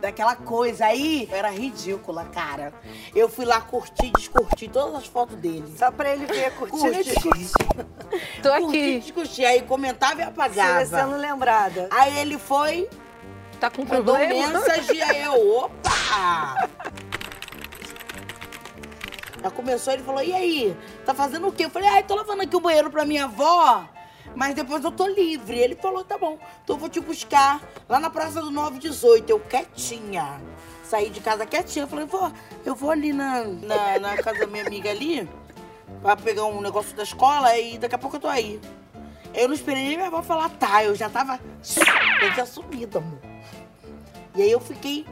daquela 0.00 0.36
coisa. 0.36 0.86
Aí 0.86 1.28
era 1.32 1.50
ridícula, 1.50 2.24
cara. 2.26 2.72
Eu 3.14 3.28
fui 3.28 3.44
lá 3.44 3.60
curtir, 3.60 4.10
descurtir 4.16 4.70
todas 4.70 4.94
as 4.94 5.06
fotos 5.06 5.36
dele. 5.36 5.64
Só 5.76 5.90
pra 5.90 6.12
ele 6.12 6.26
ver, 6.26 6.52
curtir, 6.52 6.78
Curti, 6.78 7.02
discutir. 7.04 7.50
Tô 8.42 8.50
curti, 8.50 8.66
aqui. 8.78 9.00
descurtir. 9.00 9.44
Aí 9.46 9.62
comentava 9.62 10.20
e 10.20 10.24
apagava. 10.24 10.84
Sendo 10.86 11.16
lembrada. 11.16 11.88
Aí 11.90 12.18
ele 12.18 12.38
foi, 12.38 12.88
Tá 13.60 13.70
com 13.70 13.84
mandou 13.84 14.14
problema? 14.14 14.60
mensagem, 14.60 15.02
aí 15.02 15.22
eu, 15.22 15.56
opa! 15.56 16.68
Já 19.42 19.50
começou, 19.50 19.92
ele 19.92 20.02
falou, 20.02 20.22
e 20.22 20.32
aí, 20.32 20.76
tá 21.04 21.14
fazendo 21.14 21.48
o 21.48 21.52
quê? 21.52 21.66
Eu 21.66 21.70
falei, 21.70 21.88
ai, 21.88 22.02
tô 22.02 22.14
lavando 22.14 22.42
aqui 22.42 22.56
o 22.56 22.60
banheiro 22.60 22.90
pra 22.90 23.04
minha 23.04 23.24
avó, 23.24 23.88
mas 24.34 24.54
depois 24.54 24.84
eu 24.84 24.90
tô 24.90 25.06
livre. 25.06 25.58
Ele 25.58 25.76
falou, 25.76 26.04
tá 26.04 26.18
bom, 26.18 26.38
então 26.64 26.76
eu 26.76 26.80
vou 26.80 26.88
te 26.88 27.00
buscar 27.00 27.60
lá 27.88 28.00
na 28.00 28.10
Praça 28.10 28.40
do 28.40 28.50
918, 28.50 29.30
eu 29.30 29.40
quietinha. 29.40 30.40
Saí 30.84 31.10
de 31.10 31.20
casa 31.20 31.46
quietinha, 31.46 31.84
eu 31.84 31.88
falei, 31.88 32.06
vó, 32.06 32.30
eu 32.64 32.74
vou 32.74 32.90
ali 32.90 33.12
na, 33.12 33.44
na, 33.44 33.98
na 33.98 34.16
casa 34.16 34.40
da 34.40 34.46
minha 34.46 34.66
amiga 34.66 34.90
ali, 34.90 35.28
pra 36.02 36.16
pegar 36.16 36.44
um 36.44 36.60
negócio 36.60 36.94
da 36.96 37.02
escola 37.02 37.56
e 37.56 37.78
daqui 37.78 37.94
a 37.94 37.98
pouco 37.98 38.16
eu 38.16 38.20
tô 38.20 38.28
aí. 38.28 38.60
Eu 39.34 39.48
não 39.48 39.54
esperei 39.54 39.84
nem 39.84 39.96
minha 39.96 40.08
avó 40.08 40.22
falar, 40.22 40.48
tá, 40.50 40.82
eu 40.82 40.94
já 40.94 41.08
tava, 41.08 41.38
eu 42.22 42.32
tinha 42.32 42.46
sumido, 42.46 42.98
amor. 42.98 43.25
E 44.36 44.42
aí 44.42 44.50
eu 44.50 44.60
fiquei 44.60 45.06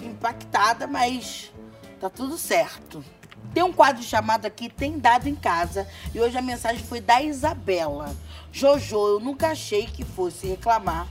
impactada, 0.00 0.86
mas 0.86 1.52
tá 2.00 2.08
tudo 2.08 2.38
certo. 2.38 3.04
Tem 3.52 3.64
um 3.64 3.72
quadro 3.72 4.00
chamado 4.02 4.46
aqui 4.46 4.68
Tem 4.68 4.96
Dado 4.96 5.28
em 5.28 5.34
Casa. 5.34 5.88
E 6.14 6.20
hoje 6.20 6.38
a 6.38 6.42
mensagem 6.42 6.84
foi 6.84 7.00
da 7.00 7.20
Isabela. 7.20 8.14
Jojo, 8.52 8.96
eu 8.96 9.20
nunca 9.20 9.48
achei 9.48 9.86
que 9.86 10.04
fosse 10.04 10.46
reclamar 10.46 11.08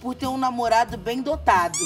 por 0.00 0.16
ter 0.16 0.26
um 0.26 0.36
namorado 0.36 0.98
bem 0.98 1.22
dotado. 1.22 1.78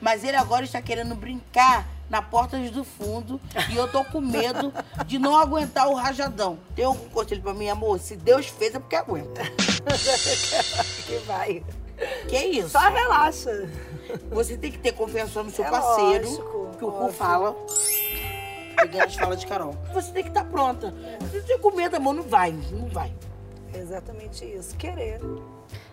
Mas 0.00 0.24
ele 0.24 0.36
agora 0.36 0.64
está 0.64 0.82
querendo 0.82 1.14
brincar 1.14 1.86
na 2.10 2.20
porta 2.20 2.58
do 2.70 2.82
fundo 2.82 3.40
e 3.70 3.76
eu 3.76 3.86
tô 3.86 4.04
com 4.04 4.20
medo 4.20 4.72
de 5.06 5.18
não 5.18 5.36
aguentar 5.36 5.88
o 5.88 5.94
rajadão. 5.94 6.58
Tem 6.74 6.84
algum 6.84 7.08
conselho 7.10 7.42
pra 7.42 7.54
mim, 7.54 7.68
amor? 7.68 8.00
Se 8.00 8.16
Deus 8.16 8.46
fez 8.46 8.74
é 8.74 8.80
porque 8.80 8.96
aguenta. 8.96 9.42
Que 11.06 11.16
vai. 11.26 11.64
Que 12.28 12.36
isso? 12.36 12.70
Só 12.70 12.88
relaxa. 12.88 13.68
Você 14.30 14.56
tem 14.56 14.70
que 14.70 14.78
ter 14.78 14.92
confiança 14.92 15.42
no 15.42 15.50
seu 15.50 15.64
É 15.64 15.70
parceiro, 15.70 16.28
lógico, 16.28 16.76
que 16.78 16.84
o 16.84 16.92
cu 16.92 17.12
fala. 17.12 17.56
Pegando 18.76 19.04
as 19.04 19.14
falas 19.16 19.40
de 19.40 19.46
Carol. 19.46 19.76
Você 19.92 20.12
tem 20.12 20.22
que 20.22 20.28
estar 20.28 20.44
pronta. 20.44 20.94
Se 21.30 21.40
você 21.40 21.58
com 21.58 21.72
medo, 21.72 21.96
amor, 21.96 22.14
não 22.14 22.22
vai, 22.22 22.52
não 22.52 22.86
vai. 22.88 23.12
Exatamente 23.74 24.44
isso. 24.44 24.76
Querer. 24.76 25.20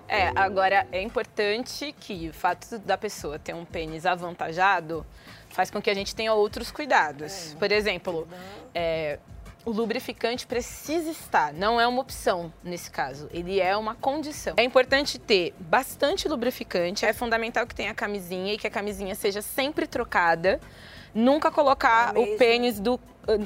É, 0.07 0.31
agora 0.35 0.87
é 0.91 1.01
importante 1.01 1.93
que 1.99 2.29
o 2.29 2.33
fato 2.33 2.77
da 2.79 2.97
pessoa 2.97 3.39
ter 3.39 3.55
um 3.55 3.65
pênis 3.65 4.05
avantajado 4.05 5.05
faz 5.49 5.71
com 5.71 5.81
que 5.81 5.89
a 5.89 5.93
gente 5.93 6.13
tenha 6.13 6.33
outros 6.33 6.69
cuidados. 6.69 7.55
Por 7.57 7.71
exemplo, 7.71 8.27
é, 8.73 9.17
o 9.65 9.71
lubrificante 9.71 10.45
precisa 10.45 11.09
estar, 11.09 11.51
não 11.53 11.81
é 11.81 11.87
uma 11.87 11.99
opção 12.01 12.53
nesse 12.63 12.89
caso, 12.91 13.27
ele 13.33 13.59
é 13.59 13.75
uma 13.75 13.95
condição. 13.95 14.53
É 14.57 14.63
importante 14.63 15.17
ter 15.17 15.53
bastante 15.59 16.27
lubrificante, 16.27 17.05
é 17.05 17.11
fundamental 17.11 17.65
que 17.65 17.73
tenha 17.73 17.91
a 17.91 17.95
camisinha 17.95 18.53
e 18.53 18.57
que 18.57 18.67
a 18.67 18.69
camisinha 18.71 19.15
seja 19.15 19.41
sempre 19.41 19.87
trocada. 19.87 20.59
Nunca 21.13 21.49
colocar 21.49 22.15
É 22.15 22.19
o 22.19 22.37
pênis 22.37 22.79
do 22.79 22.99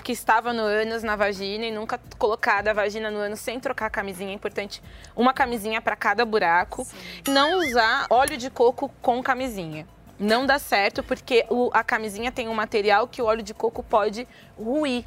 que 0.03 0.11
estava 0.11 0.51
no 0.51 0.63
ânus 0.63 1.03
na 1.03 1.15
vagina 1.15 1.65
e 1.65 1.71
nunca 1.71 1.99
colocar 2.17 2.61
da 2.61 2.73
vagina 2.73 3.09
no 3.09 3.19
ânus 3.19 3.39
sem 3.39 3.59
trocar 3.59 3.85
a 3.85 3.89
camisinha. 3.89 4.31
É 4.31 4.33
importante 4.33 4.81
uma 5.15 5.33
camisinha 5.33 5.79
para 5.81 5.95
cada 5.95 6.25
buraco. 6.25 6.85
Não 7.27 7.59
usar 7.59 8.07
óleo 8.09 8.35
de 8.37 8.49
coco 8.49 8.91
com 9.01 9.23
camisinha. 9.23 9.87
Não 10.19 10.45
dá 10.45 10.59
certo 10.59 11.01
porque 11.01 11.45
o- 11.49 11.69
a 11.71 11.81
camisinha 11.81 12.29
tem 12.29 12.49
um 12.49 12.53
material 12.53 13.07
que 13.07 13.21
o 13.21 13.25
óleo 13.25 13.41
de 13.43 13.53
coco 13.53 13.81
pode 13.81 14.27
ruir. 14.57 15.05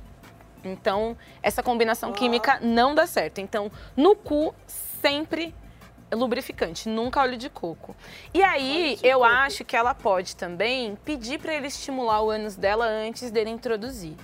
Então, 0.64 1.16
essa 1.42 1.62
combinação 1.62 2.12
química 2.12 2.59
não 2.61 2.94
dá 2.94 3.07
certo. 3.07 3.40
Então, 3.40 3.70
no 3.96 4.14
cu, 4.14 4.55
sempre 5.01 5.55
lubrificante, 6.12 6.88
nunca 6.90 7.20
óleo 7.22 7.37
de 7.38 7.48
coco. 7.48 7.96
E 8.35 8.42
aí, 8.42 8.98
eu 9.03 9.25
acho 9.25 9.64
que 9.64 9.75
ela 9.75 9.94
pode 9.94 10.37
também 10.37 10.96
pedir 11.07 11.38
para 11.40 11.55
ele 11.55 11.66
estimular 11.68 12.20
o 12.20 12.31
ânus 12.31 12.55
dela 12.55 12.85
antes 12.85 13.31
dele 13.31 13.48
introduzir. 13.51 14.14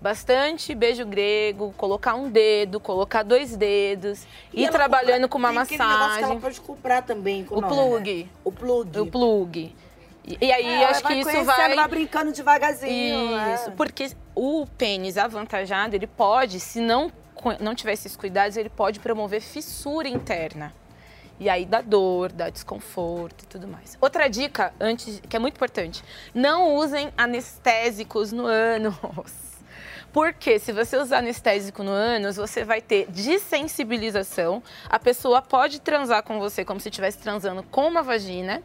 Bastante 0.00 0.74
beijo 0.74 1.04
grego, 1.06 1.72
colocar 1.76 2.14
um 2.14 2.28
dedo, 2.30 2.78
colocar 2.78 3.22
dois 3.24 3.56
dedos, 3.56 4.24
E 4.52 4.62
ir 4.64 4.70
trabalhando 4.70 5.28
compra- 5.28 5.28
com 5.28 5.38
uma 5.38 5.48
tem 5.48 5.76
negócio 5.76 5.76
que 5.76 5.82
ela 5.82 6.08
massagem. 6.08 6.40
pode 6.40 6.60
comprar 6.60 7.02
também. 7.02 7.44
com 7.44 7.56
O 7.56 7.60
nome, 7.60 7.74
plug. 7.74 8.22
né? 8.24 8.28
O 8.44 8.52
plug. 8.52 9.00
O 9.00 9.06
plug. 9.06 9.76
E, 10.28 10.46
e 10.46 10.52
aí, 10.52 10.66
É, 10.66 10.84
acho 10.86 11.02
que 11.02 11.14
isso 11.14 11.44
vai. 11.44 11.74
vai 11.74 11.88
brincando 11.88 12.32
devagarzinho. 12.32 13.30
Isso, 13.54 13.70
é. 13.70 13.72
porque 13.72 14.10
o 14.34 14.66
pênis 14.76 15.16
avantajado, 15.16 15.96
ele 15.96 16.06
pode, 16.06 16.60
se 16.60 16.80
não, 16.80 17.10
não 17.58 17.74
tiver 17.74 17.94
esses 17.94 18.14
cuidados, 18.14 18.56
ele 18.56 18.68
pode 18.68 19.00
promover 19.00 19.40
fissura 19.40 20.06
interna. 20.06 20.72
E 21.40 21.48
aí 21.48 21.64
dá 21.64 21.80
dor, 21.80 22.32
dá 22.32 22.50
desconforto 22.50 23.44
e 23.44 23.46
tudo 23.46 23.68
mais. 23.68 23.96
Outra 24.00 24.28
dica, 24.28 24.74
antes, 24.78 25.20
que 25.20 25.36
é 25.36 25.38
muito 25.38 25.54
importante, 25.54 26.02
não 26.34 26.74
usem 26.74 27.12
anestésicos 27.16 28.32
no 28.32 28.44
ânus. 28.44 28.96
Porque 30.12 30.58
se 30.58 30.72
você 30.72 30.96
usar 30.96 31.18
anestésico 31.18 31.84
no 31.84 31.92
ânus, 31.92 32.36
você 32.36 32.64
vai 32.64 32.80
ter 32.80 33.06
desensibilização. 33.10 34.62
A 34.88 34.98
pessoa 34.98 35.40
pode 35.40 35.80
transar 35.80 36.22
com 36.22 36.40
você 36.40 36.64
como 36.64 36.80
se 36.80 36.88
estivesse 36.88 37.18
transando 37.18 37.62
com 37.62 37.86
uma 37.86 38.02
vagina. 38.02 38.62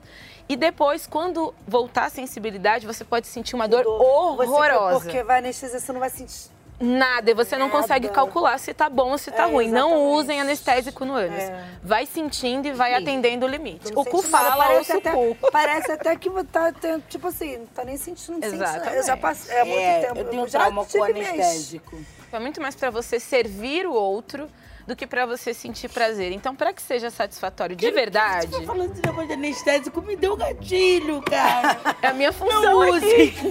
E 0.49 0.55
depois, 0.55 1.07
quando 1.07 1.53
voltar 1.67 2.05
a 2.05 2.09
sensibilidade, 2.09 2.85
você 2.85 3.03
pode 3.03 3.27
sentir 3.27 3.55
uma 3.55 3.67
dor 3.67 3.83
Você- 3.83 4.49
horrorosa. 4.49 4.99
porque 5.05 5.23
vai 5.23 5.39
anestesia, 5.39 5.79
você 5.79 5.91
não 5.93 5.99
vai 5.99 6.09
sentir. 6.09 6.51
Nada, 6.81 7.31
e 7.31 7.33
você 7.33 7.55
não 7.55 7.67
Nada. 7.67 7.79
consegue 7.79 8.09
calcular 8.09 8.57
se 8.57 8.73
tá 8.73 8.89
bom 8.89 9.11
ou 9.11 9.17
se 9.17 9.31
tá 9.31 9.43
É, 9.43 9.45
ruim. 9.45 9.69
Não 9.69 9.89
exatamente. 9.91 10.15
usem 10.17 10.41
anestésico 10.41 11.05
no 11.05 11.13
ânus. 11.13 11.39
É. 11.39 11.65
Vai 11.81 12.05
sentindo 12.05 12.67
e 12.67 12.73
vai 12.73 12.93
atendendo 12.93 13.45
o 13.45 13.49
limite. 13.49 13.93
Não 13.93 14.01
O 14.01 14.05
cu 14.05 14.21
fala, 14.21 14.57
parece 14.57 14.91
até, 14.91 15.11
cu. 15.11 15.37
Parece 15.51 15.91
até 15.91 16.15
que 16.17 16.29
tá 16.45 16.73
tendo, 16.73 17.01
tipo 17.07 17.27
assim, 17.27 17.57
não 17.59 17.65
tá 17.67 17.85
nem 17.85 17.95
sentindo, 17.95 18.33
não 18.33 18.41
sente 18.41 18.57
nada. 18.57 18.77
Eu 18.79 18.83
já 18.85 18.95
Exatamente. 18.97 19.21
passei, 19.21 19.55
é 19.55 19.63
muito 19.63 19.79
É, 19.79 20.01
tempo. 20.01 20.17
eu 20.19 20.25
tenho 20.25 20.47
já 20.47 20.59
trauma 20.59 20.85
com 20.85 21.03
anestésico. 21.03 21.97
É 22.33 22.39
muito 22.39 22.59
mais 22.59 22.75
pra 22.75 22.89
você 22.89 23.17
servir 23.19 23.85
o 23.85 23.93
outro 23.93 24.49
do 24.87 24.95
que 24.95 25.07
pra 25.07 25.25
você 25.25 25.53
sentir 25.53 25.89
prazer. 25.89 26.31
Então, 26.31 26.55
pra 26.55 26.73
que 26.73 26.81
seja 26.81 27.09
satisfatório 27.09 27.75
de 27.75 27.91
verdade, 27.91 28.47
Você 28.47 28.59
tá 28.59 28.65
falando 28.65 28.93
de 28.93 29.01
negócio 29.01 29.27
de 29.27 29.33
anestésico, 29.33 30.01
me 30.01 30.15
deu 30.15 30.35
gatilho, 30.35 31.21
cara. 31.21 31.79
é 32.01 32.07
a 32.07 32.13
minha 32.13 32.31
função 32.31 32.61
Não 32.61 32.89
use. 32.89 33.33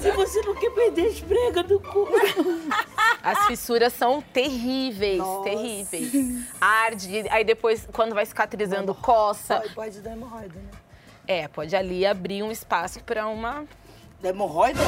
Se 0.00 0.10
você 0.10 0.40
não 0.42 0.54
quer 0.56 0.70
perder 0.70 1.06
as 1.08 1.20
pregas 1.20 1.64
do 1.66 1.78
cu. 1.80 2.08
As 3.22 3.46
fissuras 3.46 3.92
são 3.92 4.20
terríveis, 4.20 5.18
Nossa. 5.18 5.44
terríveis. 5.44 6.12
Arde, 6.60 7.24
aí 7.30 7.44
depois, 7.44 7.88
quando 7.92 8.14
vai 8.14 8.26
cicatrizando, 8.26 8.94
coça. 8.94 9.60
Pode, 9.60 9.74
pode 9.74 10.00
dar 10.00 10.12
hemorroida, 10.12 10.54
né? 10.54 10.70
É, 11.26 11.46
pode 11.46 11.74
ali 11.76 12.04
abrir 12.04 12.42
um 12.42 12.50
espaço 12.50 12.98
pra 13.04 13.28
uma 13.28 13.64
Da 14.22 14.28
hemorroida? 14.28 14.78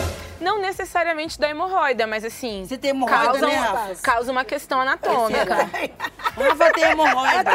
Não 0.40 0.60
necessariamente 0.60 1.40
da 1.40 1.50
hemorroida, 1.50 2.06
mas 2.06 2.24
assim. 2.24 2.64
Você 2.64 2.78
tem 2.78 2.90
hemorroida, 2.90 3.24
causa, 3.24 3.46
né, 3.48 3.54
Rafa? 3.56 3.94
causa 4.00 4.30
uma 4.30 4.44
questão 4.44 4.80
anatômica. 4.80 5.68
Rafa 6.38 6.72
tem 6.72 6.84
hemorroida. 6.84 7.50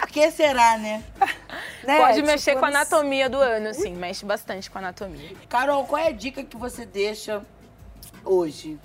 Por 0.00 0.08
que 0.08 0.30
será, 0.30 0.78
né? 0.78 1.02
Né? 1.82 1.98
Pode 1.98 2.14
Tipo, 2.14 2.26
mexer 2.28 2.56
com 2.56 2.64
a 2.64 2.68
anatomia 2.68 3.28
do 3.28 3.38
ânus, 3.38 3.78
sim, 3.78 3.94
mexe 3.94 4.24
bastante 4.24 4.70
com 4.70 4.78
a 4.78 4.80
anatomia. 4.80 5.30
Carol, 5.48 5.84
qual 5.86 6.00
é 6.00 6.06
a 6.06 6.12
dica 6.12 6.44
que 6.44 6.56
você 6.56 6.86
deixa 6.86 7.42
hoje? 8.24 8.78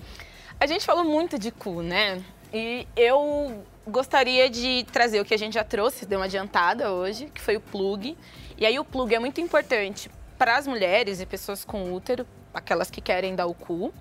A 0.58 0.66
gente 0.66 0.84
falou 0.84 1.04
muito 1.04 1.38
de 1.38 1.52
cu, 1.52 1.82
né? 1.82 2.20
E 2.52 2.88
eu 2.96 3.62
gostaria 3.86 4.50
de 4.50 4.84
trazer 4.92 5.20
o 5.20 5.24
que 5.24 5.34
a 5.34 5.38
gente 5.38 5.54
já 5.54 5.62
trouxe, 5.62 6.04
deu 6.04 6.18
uma 6.18 6.24
adiantada 6.24 6.90
hoje, 6.90 7.26
que 7.32 7.40
foi 7.40 7.56
o 7.56 7.60
plug. 7.60 8.16
E 8.58 8.66
aí 8.66 8.76
o 8.76 8.84
plug 8.84 9.14
é 9.14 9.18
muito 9.20 9.40
importante 9.40 10.10
para 10.38 10.56
as 10.56 10.66
mulheres 10.66 11.20
e 11.20 11.26
pessoas 11.26 11.64
com 11.64 11.92
útero, 11.92 12.26
aquelas 12.52 12.90
que 12.90 13.00
querem 13.00 13.34
dar 13.34 13.46
o 13.46 13.54
cu. 13.54 13.92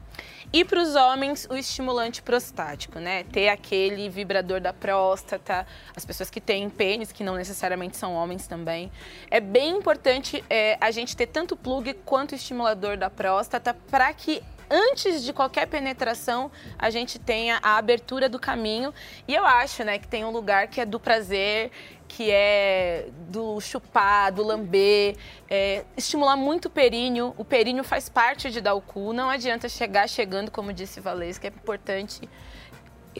E 0.54 0.64
para 0.64 0.82
os 0.82 0.96
homens, 0.96 1.48
o 1.50 1.56
estimulante 1.56 2.22
prostático, 2.22 3.00
né? 3.00 3.24
Ter 3.26 3.50
aquele 3.50 4.10
vibrador 4.10 4.62
da 4.62 4.72
próstata, 4.72 5.68
as 5.96 6.06
pessoas 6.06 6.30
que 6.30 6.40
têm 6.40 6.70
pênis, 6.70 7.12
que 7.12 7.24
não 7.24 7.36
necessariamente 7.36 7.98
são 7.98 8.14
homens 8.14 8.48
também. 8.48 8.92
É 9.30 9.40
bem 9.40 9.78
importante 9.78 10.44
é, 10.50 10.78
a 10.80 10.92
gente 10.92 11.16
ter 11.18 11.28
tanto 11.28 11.58
plug 11.58 11.94
quanto 12.06 12.36
estimulador 12.36 12.96
da 12.96 13.10
próstata 13.10 13.74
para 13.74 14.14
que 14.14 14.42
antes 14.70 15.24
de 15.24 15.34
qualquer 15.34 15.68
penetração, 15.68 16.52
a 16.78 16.90
gente 16.90 17.20
tenha 17.20 17.60
a 17.62 17.78
abertura 17.78 18.28
do 18.30 18.40
caminho. 18.40 18.94
E 19.28 19.34
eu 19.34 19.46
acho, 19.46 19.84
né, 19.84 20.00
que 20.00 20.08
tem 20.08 20.24
um 20.26 20.32
lugar 20.32 20.68
que 20.68 20.82
é 20.82 20.86
do 20.86 21.00
prazer, 21.00 21.72
que 22.08 22.32
é 22.32 23.08
do 23.30 23.60
chupar, 23.60 24.32
do 24.32 24.44
lamber, 24.44 25.16
é, 25.50 25.84
estimular 25.98 26.36
muito 26.36 26.66
o 26.66 26.70
períneo. 26.70 27.34
O 27.38 27.44
períneo 27.44 27.84
faz 27.84 28.10
parte 28.10 28.52
de 28.52 28.62
dar 28.62 28.74
o 28.74 28.82
cu. 28.82 29.14
Não 29.14 29.30
adianta 29.30 29.68
chegar 29.68 30.08
chegando, 30.08 30.52
como 30.52 30.72
disse 30.72 31.00
Valesca, 31.00 31.48
é 31.48 31.50
importante 31.50 32.30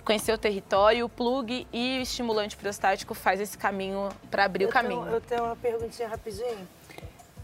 conhecer 0.04 0.34
o 0.34 0.38
território. 0.38 1.06
O 1.06 1.10
plug 1.10 1.68
e 1.72 2.00
o 2.00 2.02
estimulante 2.02 2.56
prostático 2.56 3.14
faz 3.14 3.40
esse 3.40 3.58
caminho 3.58 4.10
para 4.30 4.46
abrir 4.46 4.64
eu 4.64 4.70
o 4.70 4.72
caminho. 4.72 5.04
Tenho, 5.04 5.16
eu 5.16 5.22
tenho 5.22 5.44
uma 5.44 5.56
perguntinha 5.56 6.08
rapidinho. 6.08 6.68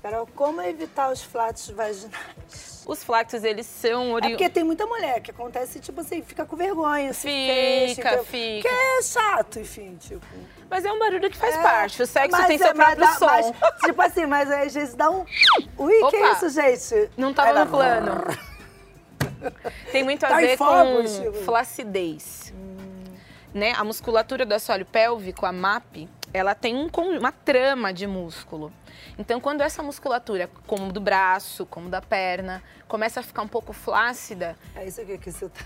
Carol, 0.02 0.28
como 0.36 0.62
evitar 0.62 1.12
os 1.12 1.22
flatos 1.22 1.70
vaginais? 1.70 2.71
Os 2.86 3.04
flactos, 3.04 3.44
eles 3.44 3.66
são... 3.66 4.12
Ori... 4.14 4.28
É 4.28 4.30
porque 4.30 4.50
tem 4.50 4.64
muita 4.64 4.86
mulher 4.86 5.22
que 5.22 5.32
acontece, 5.32 5.80
tipo 5.80 6.02
assim, 6.02 6.22
fica 6.22 6.46
com 6.46 6.56
vergonha. 6.56 7.14
Fica, 7.14 8.02
fecha, 8.04 8.24
fica. 8.24 8.68
Que 8.68 8.76
é 8.76 9.02
chato, 9.02 9.60
enfim, 9.60 9.96
tipo... 9.98 10.26
Mas 10.70 10.86
é 10.86 10.92
um 10.92 10.98
barulho 10.98 11.30
que 11.30 11.38
faz 11.38 11.56
é, 11.56 11.62
parte. 11.62 12.02
O 12.02 12.08
sexo 12.08 12.48
tem 12.48 12.56
é, 12.56 12.60
seu 12.60 12.74
próprio 12.74 12.98
dá, 12.98 13.14
som. 13.14 13.26
Mas, 13.26 13.52
tipo 13.84 14.02
assim, 14.02 14.26
mas 14.26 14.50
às 14.50 14.74
vezes 14.74 14.96
dá 14.96 15.10
um... 15.10 15.26
Ui, 15.78 16.00
Opa, 16.00 16.10
que 16.10 16.16
é 16.16 16.32
isso, 16.32 16.50
gente? 16.50 17.10
Não 17.18 17.34
tava 17.34 17.66
no 17.66 17.72
plano. 17.72 18.24
tem 19.92 20.04
muito 20.04 20.24
a 20.26 20.30
tá 20.30 20.38
ver 20.38 20.58
fogo, 20.58 20.72
com 20.72 21.04
tipo. 21.04 21.34
flacidez. 21.44 22.54
Hum. 22.56 22.78
Né? 23.54 23.74
A 23.78 23.84
musculatura 23.84 24.46
do 24.46 24.54
assoalho 24.54 24.86
pélvico, 24.86 25.46
a 25.46 25.52
MAP, 25.52 26.08
ela 26.34 26.56
tem 26.56 26.76
um, 26.76 26.90
uma 27.18 27.32
trama 27.32 27.94
de 27.94 28.08
músculo. 28.08 28.72
Então, 29.18 29.40
quando 29.40 29.62
essa 29.62 29.84
musculatura, 29.84 30.50
como 30.66 30.92
do 30.92 31.02
braço, 31.02 31.66
como 31.66 31.90
da 31.90 32.02
perna, 32.02 32.64
começa 32.88 33.20
a 33.20 33.24
ficar 33.24 33.42
um 33.42 33.48
pouco 33.48 33.74
flácida. 33.74 34.56
É 34.76 34.86
isso 34.86 35.02
aqui 35.02 35.18
que 35.18 35.32
você 35.32 35.50
tá 35.50 35.66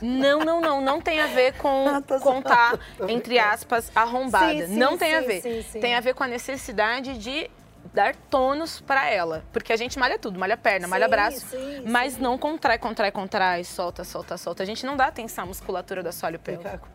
Não, 0.00 0.40
não, 0.40 0.60
não. 0.60 0.80
Não 0.80 1.00
tem 1.00 1.20
a 1.20 1.26
ver 1.26 1.54
com 1.54 1.84
contar, 2.20 2.76
tá, 2.76 3.10
entre 3.10 3.38
aspas, 3.38 3.90
arrombada. 3.94 4.66
Sim, 4.66 4.66
sim, 4.66 4.78
não 4.78 4.96
tem 4.96 5.10
sim, 5.10 5.16
a 5.16 5.20
ver. 5.20 5.64
Tem 5.80 5.94
a 5.94 6.00
ver 6.00 6.14
com 6.14 6.24
a 6.24 6.28
necessidade 6.28 7.18
de 7.18 7.50
dar 7.92 8.14
tônus 8.14 8.80
para 8.80 9.10
ela. 9.10 9.44
Porque 9.52 9.72
a 9.72 9.76
gente 9.76 9.98
malha 9.98 10.18
tudo, 10.18 10.38
malha 10.38 10.56
perna, 10.56 10.86
sim, 10.86 10.90
malha 10.90 11.08
braço, 11.08 11.46
sim, 11.46 11.82
mas 11.86 12.14
sim. 12.14 12.22
não 12.22 12.38
contrai, 12.38 12.78
contrai, 12.78 13.10
contrai, 13.10 13.64
solta, 13.64 14.04
solta, 14.04 14.36
solta. 14.36 14.62
A 14.62 14.66
gente 14.66 14.86
não 14.86 14.96
dá 14.96 15.06
atenção 15.06 15.44
à 15.44 15.46
musculatura 15.46 16.02
do 16.02 16.08
assoalho 16.08 16.38
pélvico. 16.38 16.88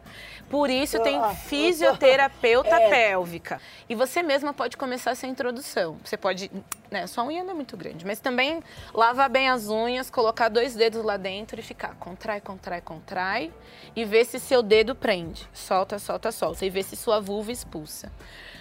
Por 0.49 0.69
isso 0.69 0.99
tem 1.02 1.21
fisioterapeuta 1.36 2.75
é. 2.75 2.89
pélvica. 2.89 3.62
E 3.88 3.93
você 3.93 4.23
mesma 4.23 4.54
pode 4.54 4.75
começar 4.78 5.12
essa 5.12 5.28
introdução. 5.28 5.97
Você 6.04 6.17
pode, 6.17 6.49
né, 6.89 7.06
sua 7.06 7.23
unha 7.25 7.43
não 7.43 7.52
é 7.52 7.54
muito 7.54 7.78
grande, 7.78 8.06
mas 8.06 8.19
também 8.19 8.63
lavar 8.93 9.30
bem 9.30 9.47
as 9.47 9.69
unhas, 9.69 10.10
colocar 10.10 10.49
dois 10.49 10.75
dedos 10.75 11.04
lá 11.04 11.17
dentro 11.17 11.60
e 11.60 11.63
ficar 11.63 11.95
contrai, 11.95 12.41
contrai, 12.41 12.82
contrai 12.82 13.54
e 13.95 14.04
ver 14.04 14.25
se 14.25 14.39
seu 14.39 14.63
dedo 14.63 14.95
prende. 14.95 15.47
Solta, 15.54 15.99
solta, 15.99 16.32
solta 16.32 16.65
e 16.65 16.69
ver 16.69 16.84
se 16.84 16.95
sua 16.95 17.19
vulva 17.19 17.52
expulsa. 17.52 18.12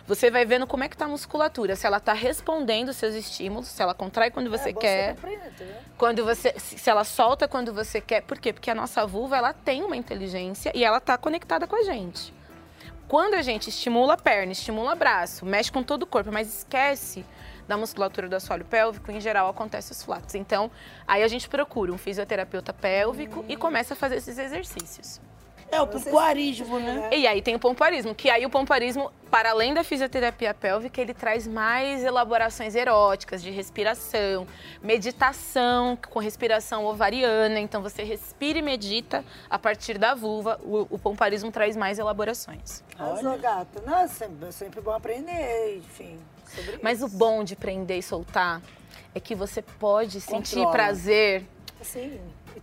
Você 0.08 0.30
vai 0.30 0.46
vendo 0.46 0.66
como 0.66 0.82
é 0.82 0.88
que 0.88 0.94
está 0.94 1.04
a 1.04 1.08
musculatura, 1.08 1.76
se 1.76 1.86
ela 1.86 1.98
está 1.98 2.14
respondendo 2.14 2.94
seus 2.94 3.14
estímulos, 3.14 3.68
se 3.68 3.82
ela 3.82 3.92
contrai 3.92 4.30
quando 4.30 4.48
você 4.48 4.70
é, 4.70 4.72
quer, 4.72 5.16
né? 5.22 5.82
quando 5.98 6.24
você, 6.24 6.54
se 6.58 6.88
ela 6.88 7.04
solta 7.04 7.46
quando 7.46 7.74
você 7.74 8.00
quer. 8.00 8.22
Por 8.22 8.38
quê? 8.38 8.50
Porque 8.50 8.70
a 8.70 8.74
nossa 8.74 9.06
vulva 9.06 9.36
ela 9.36 9.52
tem 9.52 9.84
uma 9.84 9.94
inteligência 9.94 10.72
e 10.74 10.82
ela 10.82 10.96
está 10.96 11.18
conectada 11.18 11.66
com 11.66 11.76
a 11.76 11.82
gente. 11.82 12.32
Quando 13.06 13.34
a 13.34 13.42
gente 13.42 13.68
estimula 13.68 14.14
a 14.14 14.16
perna, 14.16 14.52
estimula 14.52 14.94
o 14.94 14.96
braço, 14.96 15.44
mexe 15.44 15.70
com 15.70 15.82
todo 15.82 16.04
o 16.04 16.06
corpo, 16.06 16.32
mas 16.32 16.48
esquece 16.48 17.22
da 17.68 17.76
musculatura 17.76 18.30
do 18.30 18.36
assoalho 18.36 18.64
pélvico, 18.64 19.12
em 19.12 19.20
geral 19.20 19.46
acontece 19.46 19.92
os 19.92 20.02
flatos. 20.02 20.34
Então, 20.34 20.70
aí 21.06 21.22
a 21.22 21.28
gente 21.28 21.50
procura 21.50 21.92
um 21.92 21.98
fisioterapeuta 21.98 22.72
pélvico 22.72 23.40
hum. 23.40 23.44
e 23.46 23.58
começa 23.58 23.92
a 23.92 23.96
fazer 23.96 24.16
esses 24.16 24.38
exercícios. 24.38 25.20
É 25.70 25.80
o 25.80 25.86
pompoarismo, 25.86 26.78
né? 26.78 27.10
E 27.18 27.26
aí 27.26 27.42
tem 27.42 27.54
o 27.54 27.58
pompoarismo, 27.58 28.14
que 28.14 28.30
aí 28.30 28.46
o 28.46 28.50
pompoarismo, 28.50 29.10
para 29.30 29.50
além 29.50 29.74
da 29.74 29.84
fisioterapia 29.84 30.54
pélvica, 30.54 31.00
ele 31.00 31.12
traz 31.12 31.46
mais 31.46 32.04
elaborações 32.04 32.74
eróticas 32.74 33.42
de 33.42 33.50
respiração, 33.50 34.46
meditação 34.82 35.98
com 36.10 36.18
respiração 36.18 36.86
ovariana. 36.86 37.60
Então 37.60 37.82
você 37.82 38.02
respira 38.02 38.58
e 38.58 38.62
medita 38.62 39.24
a 39.50 39.58
partir 39.58 39.98
da 39.98 40.14
vulva. 40.14 40.58
O, 40.62 40.86
o 40.90 40.98
pompoarismo 40.98 41.50
traz 41.50 41.76
mais 41.76 41.98
elaborações. 41.98 42.82
Olha, 42.98 43.36
gata. 43.36 43.82
Não, 43.84 43.98
é 43.98 44.08
sempre, 44.08 44.48
é 44.48 44.52
sempre 44.52 44.80
bom 44.80 44.92
aprender, 44.92 45.78
enfim. 45.78 46.18
Mas 46.82 47.02
o 47.02 47.08
bom 47.08 47.44
de 47.44 47.54
prender 47.54 47.98
e 47.98 48.02
soltar 48.02 48.62
é 49.14 49.20
que 49.20 49.34
você 49.34 49.60
pode 49.60 50.20
Controla. 50.20 50.44
sentir 50.44 50.66
prazer. 50.70 51.44
Sim 51.82 52.18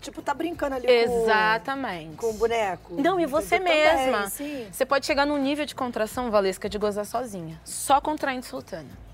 tipo, 0.06 0.22
tá 0.22 0.34
brincando 0.34 0.76
ali 0.76 0.88
Exatamente. 0.88 2.16
com, 2.16 2.28
com 2.28 2.30
o 2.30 2.34
boneco. 2.34 3.02
Não, 3.02 3.20
e 3.20 3.26
você 3.26 3.60
mesma. 3.60 4.30
Também, 4.30 4.68
você 4.72 4.86
pode 4.86 5.06
chegar 5.06 5.26
num 5.26 5.38
nível 5.38 5.66
de 5.66 5.76
contração, 5.76 6.32
Valesca, 6.32 6.70
de 6.70 6.78
gozar 6.78 7.06
sozinha. 7.06 7.60
Só 7.64 8.00
contraindo 8.00 8.46
soltando. 8.46 9.05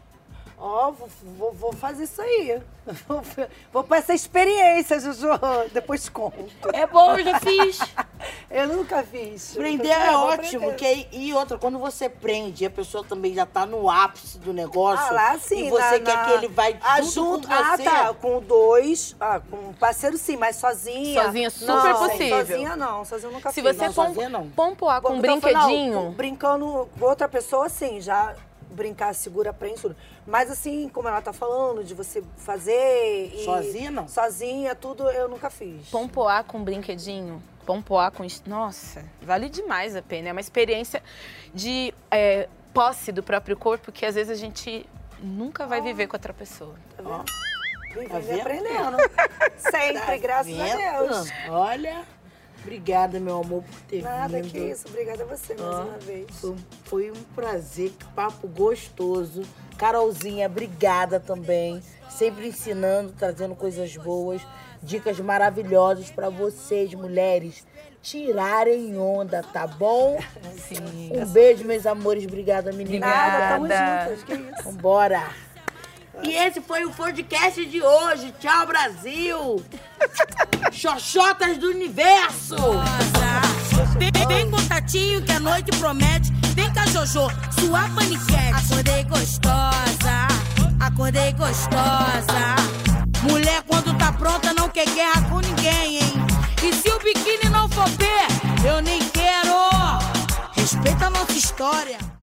Ó, 0.63 0.89
oh, 0.89 0.91
vou, 0.91 1.09
vou, 1.23 1.53
vou, 1.53 1.73
fazer 1.73 2.03
isso 2.03 2.21
aí. 2.21 2.61
Vou, 3.07 3.21
vou 3.71 3.83
para 3.83 3.97
essa 3.97 4.13
experiência, 4.13 4.99
Juju. 4.99 5.27
Depois 5.71 6.09
conto. 6.09 6.35
É 6.73 6.85
bom, 6.87 7.15
eu 7.15 7.23
já 7.23 7.39
fiz. 7.39 7.79
eu 8.49 8.67
nunca 8.67 9.03
fiz. 9.03 9.53
Prender 9.53 9.91
é 9.91 10.11
ótimo. 10.11 10.73
Que, 10.73 11.07
e 11.11 11.31
outra, 11.33 11.59
quando 11.59 11.77
você 11.77 12.09
prende, 12.09 12.65
a 12.65 12.69
pessoa 12.71 13.03
também 13.03 13.35
já 13.35 13.45
tá 13.45 13.67
no 13.67 13.89
ápice 13.89 14.39
do 14.39 14.51
negócio. 14.51 15.05
Ah, 15.09 15.11
lá 15.11 15.37
sim. 15.37 15.67
E 15.67 15.69
você 15.69 15.99
na, 15.99 15.99
quer 15.99 16.15
na... 16.15 16.25
que 16.25 16.31
ele 16.31 16.47
vai 16.47 16.77
ah, 16.81 17.01
junto 17.03 17.47
com 17.47 17.55
você. 17.55 17.87
Ah, 17.87 18.07
tá. 18.07 18.13
Com 18.15 18.41
dois. 18.41 19.15
Ah, 19.19 19.39
com 19.39 19.57
um 19.57 19.73
parceiro 19.73 20.17
sim, 20.17 20.35
mas 20.37 20.55
sozinha. 20.55 21.23
Sozinha, 21.23 21.49
super 21.51 21.67
não, 21.67 22.09
possível. 22.09 22.37
Sozinha 22.37 22.75
não. 22.75 23.05
Sozinha 23.05 23.29
eu 23.29 23.33
nunca 23.33 23.51
Se 23.51 23.61
fiz. 23.61 23.77
Se 23.77 23.77
você 23.77 23.87
não, 23.87 24.13
pom 24.13 24.29
não. 24.29 24.49
pompoar 24.49 25.01
com 25.01 25.13
um 25.13 25.21
brinquedinho... 25.21 25.93
Não, 25.93 26.11
brincando 26.11 26.89
com 26.99 27.05
outra 27.05 27.27
pessoa, 27.29 27.69
sim. 27.69 28.01
Já 28.01 28.35
brincar, 28.71 29.13
segura, 29.13 29.53
prende 29.53 29.81
tudo. 29.81 29.95
Mas 30.25 30.51
assim, 30.51 30.87
como 30.89 31.07
ela 31.07 31.21
tá 31.21 31.33
falando, 31.33 31.83
de 31.83 31.93
você 31.93 32.23
fazer. 32.37 33.31
E... 33.33 33.43
Sozinha, 33.43 33.91
não? 33.91 34.07
Sozinha, 34.07 34.75
tudo 34.75 35.09
eu 35.09 35.27
nunca 35.27 35.49
fiz. 35.49 35.89
Pompoar 35.89 36.43
com 36.43 36.63
brinquedinho, 36.63 37.41
pompoar 37.65 38.11
com. 38.11 38.25
Nossa, 38.45 39.03
vale 39.21 39.49
demais 39.49 39.95
a 39.95 40.01
pena. 40.01 40.29
É 40.29 40.31
uma 40.31 40.41
experiência 40.41 41.01
de 41.53 41.93
é, 42.09 42.47
posse 42.73 43.11
do 43.11 43.23
próprio 43.23 43.57
corpo 43.57 43.91
que 43.91 44.05
às 44.05 44.15
vezes 44.15 44.31
a 44.31 44.39
gente 44.39 44.85
nunca 45.21 45.65
vai 45.65 45.79
oh. 45.79 45.83
viver 45.83 46.07
com 46.07 46.15
outra 46.15 46.33
pessoa. 46.33 46.75
Tá 46.95 47.03
vendo? 47.03 47.25
Oh. 47.27 47.51
Vivendo 47.93 48.09
tá 48.09 48.35
aprendendo. 48.35 48.97
Sempre, 49.57 50.05
tá 50.05 50.17
graças 50.17 50.53
vendo? 50.53 50.81
a 50.81 51.01
Deus. 51.01 51.29
Olha. 51.49 52.05
Obrigada, 52.61 53.19
meu 53.19 53.41
amor, 53.41 53.63
por 53.63 53.81
ter 53.81 54.03
Nada, 54.03 54.39
vindo. 54.39 54.51
que 54.51 54.59
isso. 54.59 54.87
Obrigada 54.87 55.23
a 55.23 55.25
você 55.25 55.55
mais 55.55 55.79
uma 55.79 55.97
vez. 55.97 56.27
Foi, 56.29 56.55
foi, 56.83 57.11
um 57.11 57.23
prazer, 57.35 57.89
que 57.89 58.05
papo 58.13 58.47
gostoso. 58.47 59.41
Carolzinha, 59.81 60.45
obrigada 60.45 61.19
também. 61.19 61.81
Sempre 62.07 62.49
ensinando, 62.49 63.15
trazendo 63.17 63.55
coisas 63.55 63.97
boas, 63.97 64.39
dicas 64.83 65.19
maravilhosas 65.19 66.11
para 66.11 66.29
vocês, 66.29 66.93
mulheres, 66.93 67.65
tirarem 67.99 68.95
onda, 68.99 69.41
tá 69.41 69.65
bom? 69.65 70.19
Sim. 70.55 71.11
Um 71.11 71.25
beijo, 71.25 71.65
meus 71.65 71.87
amores. 71.87 72.25
Obrigada, 72.25 72.71
menina. 72.71 73.07
Nada, 73.07 73.55
tamo 73.55 73.67
juntas. 73.67 74.23
Que 74.23 74.33
isso. 74.33 74.63
Vambora. 74.65 75.23
E 76.21 76.35
esse 76.35 76.61
foi 76.61 76.85
o 76.85 76.91
podcast 76.91 77.65
de 77.65 77.81
hoje. 77.81 78.31
Tchau, 78.39 78.67
Brasil! 78.67 79.65
Xoxotas 80.71 81.57
do 81.57 81.69
Universo! 81.71 82.55
Vem, 83.97 84.27
vem 84.27 84.51
contatinho 84.51 85.23
que 85.23 85.31
a 85.31 85.39
noite 85.39 85.75
promete. 85.79 86.31
Vem 86.53 86.71
cá, 86.71 86.85
Jojo, 86.85 87.27
sua 87.61 87.87
paniquete. 87.89 88.53
Acordei 88.65 89.03
gostosa, 89.03 90.27
acordei 90.79 91.31
gostosa. 91.33 92.55
Mulher, 93.23 93.61
quando 93.67 93.95
tá 93.97 94.11
pronta, 94.11 94.53
não 94.53 94.67
quer 94.69 94.87
guerra 94.89 95.21
com 95.29 95.39
ninguém, 95.39 95.97
hein? 95.97 96.13
E 96.63 96.73
se 96.73 96.89
o 96.89 96.99
biquíni 96.99 97.49
não 97.51 97.69
for 97.69 97.87
ver, 97.89 98.67
eu 98.67 98.81
nem 98.81 98.99
quero. 99.09 99.53
Respeita 100.55 101.05
a 101.05 101.09
nossa 101.11 101.33
história. 101.33 102.10